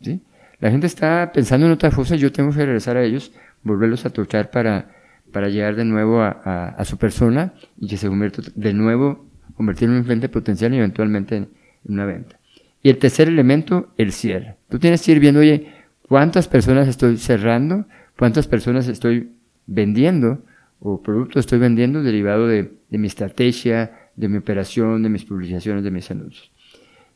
¿Sí? 0.00 0.20
La 0.62 0.70
gente 0.70 0.86
está 0.86 1.32
pensando 1.34 1.66
en 1.66 1.72
otra 1.72 1.90
cosa, 1.90 2.14
yo 2.14 2.30
tengo 2.30 2.52
que 2.52 2.64
regresar 2.64 2.96
a 2.96 3.02
ellos, 3.02 3.32
volverlos 3.64 4.06
a 4.06 4.10
tocar 4.10 4.52
para, 4.52 4.92
para 5.32 5.48
llegar 5.48 5.74
de 5.74 5.84
nuevo 5.84 6.22
a, 6.22 6.84
su 6.84 6.98
persona 6.98 7.52
y 7.80 7.88
que 7.88 7.96
se 7.96 8.06
convierta 8.06 8.42
de 8.54 8.72
nuevo 8.72 9.26
convertirlo 9.56 9.94
en 9.94 9.98
un 9.98 10.04
cliente 10.04 10.28
potencial 10.28 10.72
y 10.72 10.76
eventualmente 10.76 11.34
en 11.34 11.48
una 11.84 12.06
venta. 12.06 12.38
Y 12.80 12.90
el 12.90 12.98
tercer 12.98 13.26
elemento, 13.26 13.92
el 13.98 14.12
cierre. 14.12 14.54
Tú 14.68 14.78
tienes 14.78 15.02
que 15.02 15.10
ir 15.10 15.18
viendo, 15.18 15.40
oye, 15.40 15.66
¿cuántas 16.06 16.46
personas 16.46 16.86
estoy 16.86 17.16
cerrando? 17.16 17.86
¿Cuántas 18.16 18.46
personas 18.46 18.86
estoy 18.86 19.32
vendiendo? 19.66 20.44
¿O 20.78 21.02
productos 21.02 21.40
estoy 21.40 21.58
vendiendo 21.58 22.04
derivado 22.04 22.46
de, 22.46 22.70
mi 22.88 23.08
estrategia, 23.08 24.10
de 24.14 24.28
mi 24.28 24.36
operación, 24.36 25.02
de 25.02 25.08
mis 25.08 25.24
publicaciones, 25.24 25.82
de 25.82 25.90
mis 25.90 26.08
anuncios? 26.08 26.52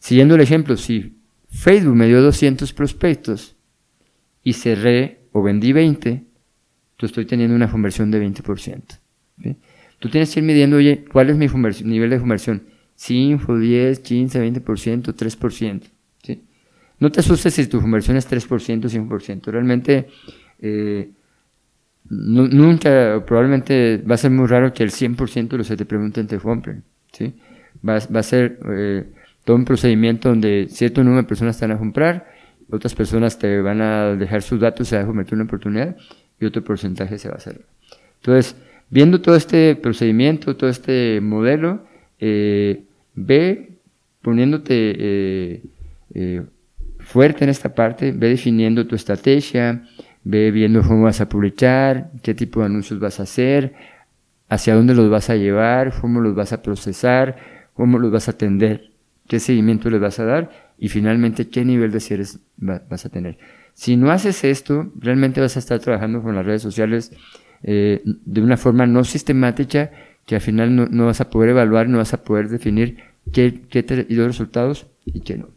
Siguiendo 0.01 0.35
el 0.35 0.41
ejemplo, 0.41 0.77
si 0.77 1.16
Facebook 1.49 1.95
me 1.95 2.07
dio 2.07 2.23
200 2.23 2.73
prospectos 2.73 3.57
y 4.43 4.53
cerré 4.53 5.21
o 5.33 5.43
vendí 5.43 5.73
20, 5.73 6.25
tú 6.97 7.07
estoy 7.07 7.27
teniendo 7.27 7.55
una 7.55 7.71
conversión 7.71 8.11
de 8.11 8.25
20%. 8.25 8.83
¿sí? 9.43 9.57
Tú 9.99 10.09
tienes 10.09 10.33
que 10.33 10.41
ir 10.41 10.47
midiendo, 10.47 10.77
oye, 10.77 11.05
¿cuál 11.11 11.31
es 11.31 11.37
mi 11.37 11.47
nivel 11.85 12.11
de 12.11 12.19
conversión? 12.19 12.63
5, 12.95 13.59
10, 13.59 13.99
15, 14.01 14.65
20%, 14.65 15.15
3%. 15.15 15.83
¿sí? 16.23 16.45
No 16.99 17.13
te 17.13 17.21
asustes 17.21 17.55
si 17.55 17.67
tu 17.67 17.81
conversión 17.81 18.17
es 18.17 18.31
3%, 18.31 18.89
5%. 18.89 19.51
Realmente, 19.51 20.09
eh, 20.61 21.11
nunca, 22.09 23.25
probablemente 23.27 24.03
va 24.09 24.15
a 24.15 24.19
ser 24.19 24.31
muy 24.31 24.47
raro 24.47 24.73
que 24.73 24.83
el 24.83 24.91
100% 24.91 25.49
de 25.49 25.59
los 25.59 25.69
que 25.69 25.77
te 25.77 25.85
pregunten 25.85 26.27
te 26.27 26.39
compren. 26.39 26.85
¿sí? 27.13 27.35
Va, 27.87 27.99
va 28.15 28.21
a 28.21 28.23
ser 28.23 28.59
eh, 28.71 29.05
todo 29.47 29.57
un 29.57 29.65
procedimiento 29.65 30.29
donde 30.29 30.67
cierto 30.69 31.03
número 31.03 31.23
de 31.23 31.29
personas 31.29 31.59
te 31.59 31.67
van 31.67 31.77
a 31.77 31.79
comprar, 31.79 32.29
otras 32.69 32.95
personas 32.95 33.39
te 33.39 33.63
van 33.63 33.81
a 33.81 34.15
dejar 34.15 34.43
sus 34.43 34.61
datos, 34.61 34.89
se 34.89 34.97
va 34.97 35.05
a 35.05 35.07
convertir 35.07 35.33
en 35.33 35.41
una 35.41 35.47
oportunidad 35.47 35.97
y 36.39 36.45
otro 36.45 36.63
porcentaje 36.63 37.17
se 37.17 37.29
va 37.29 37.35
a 37.35 37.39
hacer. 37.39 37.65
Entonces, 38.17 38.57
Viendo 38.89 39.21
todo 39.21 39.35
este 39.35 39.75
procedimiento, 39.75 40.57
todo 40.57 40.71
este 40.71 41.21
modelo, 41.21 41.85
eh, 42.21 42.85
ve 43.15 43.79
poniéndote 44.23 44.75
eh, 44.75 45.63
eh, 46.15 46.43
fuerte 47.01 47.45
en 47.45 47.51
esta 47.51 47.75
parte, 47.75 48.13
ve 48.13 48.29
definiendo 48.29 48.87
tu 48.87 48.95
estrategia, 48.95 49.83
ve 50.23 50.53
viendo 50.53 50.83
cómo 50.83 51.05
vas 51.05 51.21
a 51.21 51.29
publicar, 51.29 52.13
qué 52.23 52.35
tipo 52.35 52.61
de 52.61 52.67
anuncios 52.67 53.01
vas 53.01 53.19
a 53.19 53.25
hacer, 53.25 53.75
hacia 54.49 54.77
dónde 54.77 54.95
los 54.95 55.11
vas 55.11 55.31
a 55.31 55.37
llevar, 55.37 55.93
cómo 56.01 56.21
los 56.21 56.37
vas 56.37 56.53
a 56.53 56.63
procesar, 56.63 57.37
cómo 57.75 57.99
los 57.99 58.13
vas 58.13 58.29
a 58.29 58.33
atender, 58.33 58.93
qué 59.29 59.41
seguimiento 59.41 59.91
les 59.91 60.01
vas 60.01 60.19
a 60.19 60.25
dar 60.25 60.75
y 60.79 60.89
finalmente 60.89 61.49
qué 61.49 61.65
nivel 61.65 61.91
de 61.91 62.01
cierres 62.01 62.41
vas 62.57 63.05
a 63.07 63.09
tener. 63.09 63.39
Si 63.75 63.97
no 63.97 64.11
haces 64.11 64.45
esto, 64.45 64.93
realmente 64.99 65.41
vas 65.41 65.57
a 65.57 65.59
estar 65.59 65.79
trabajando 65.81 66.23
con 66.23 66.35
las 66.35 66.47
redes 66.47 66.63
sociales 66.63 67.13
eh, 67.63 68.03
de 68.05 68.41
una 68.41 68.57
forma 68.57 68.87
no 68.87 69.05
sistemática 69.05 69.91
que 70.27 70.35
al 70.35 70.41
final 70.41 70.91
no, 70.91 71.07
vas 71.07 71.21
a 71.21 71.31
poder 71.31 71.51
evaluar, 71.51 71.89
no 71.89 71.99
vas 71.99 72.13
a 72.13 72.23
poder 72.23 72.49
definir 72.49 72.99
qué, 73.33 73.63
qué 73.69 73.83
te 73.83 74.05
dio 74.05 74.27
resultados 74.27 74.87
y 75.05 75.21
qué 75.21 75.37
no. 75.37 75.51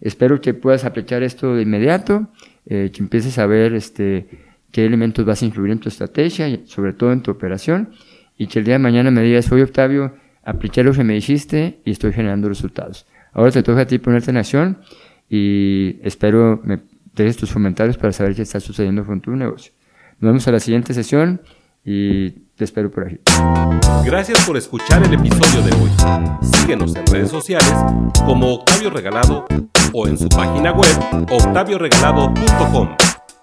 Espero 0.00 0.40
que 0.40 0.54
puedas 0.54 0.84
aplicar 0.84 1.22
esto 1.22 1.54
de 1.54 1.62
inmediato, 1.62 2.28
eh, 2.66 2.90
que 2.92 3.02
empieces 3.02 3.38
a 3.38 3.46
ver 3.46 3.74
este, 3.74 4.26
qué 4.72 4.84
elementos 4.84 5.24
vas 5.24 5.42
a 5.42 5.46
incluir 5.46 5.72
en 5.72 5.78
tu 5.78 5.88
estrategia, 5.88 6.48
sobre 6.66 6.92
todo 6.92 7.12
en 7.12 7.22
tu 7.22 7.30
operación, 7.30 7.90
y 8.36 8.46
que 8.46 8.60
el 8.60 8.64
día 8.64 8.74
de 8.74 8.78
mañana 8.78 9.10
me 9.10 9.22
digas, 9.22 9.50
oye 9.50 9.62
Octavio, 9.62 10.14
apliqué 10.48 10.82
lo 10.82 10.92
que 10.92 11.04
me 11.04 11.14
dijiste 11.14 11.80
y 11.84 11.90
estoy 11.90 12.12
generando 12.12 12.48
resultados. 12.48 13.06
Ahora 13.32 13.50
te 13.50 13.62
toca 13.62 13.82
a 13.82 13.86
ti 13.86 13.98
ponerte 13.98 14.30
en 14.30 14.38
acción 14.38 14.78
y 15.28 16.00
espero 16.02 16.60
me 16.64 16.80
dejes 17.14 17.36
tus 17.36 17.52
comentarios 17.52 17.98
para 17.98 18.12
saber 18.12 18.34
qué 18.34 18.42
está 18.42 18.58
sucediendo 18.58 19.04
con 19.04 19.20
tu 19.20 19.32
negocio. 19.36 19.72
Nos 20.20 20.30
vemos 20.30 20.48
a 20.48 20.52
la 20.52 20.60
siguiente 20.60 20.94
sesión 20.94 21.42
y 21.84 22.30
te 22.30 22.64
espero 22.64 22.90
por 22.90 23.06
aquí. 23.06 23.18
Gracias 24.04 24.44
por 24.46 24.56
escuchar 24.56 25.02
el 25.04 25.12
episodio 25.12 25.62
de 25.62 25.72
hoy. 25.76 25.90
Síguenos 26.42 26.96
en 26.96 27.06
redes 27.06 27.30
sociales 27.30 27.72
como 28.24 28.54
Octavio 28.54 28.90
Regalado 28.90 29.44
o 29.92 30.06
en 30.06 30.16
su 30.16 30.28
página 30.28 30.72
web 30.72 31.26
octavioregalado.com. 31.30 33.17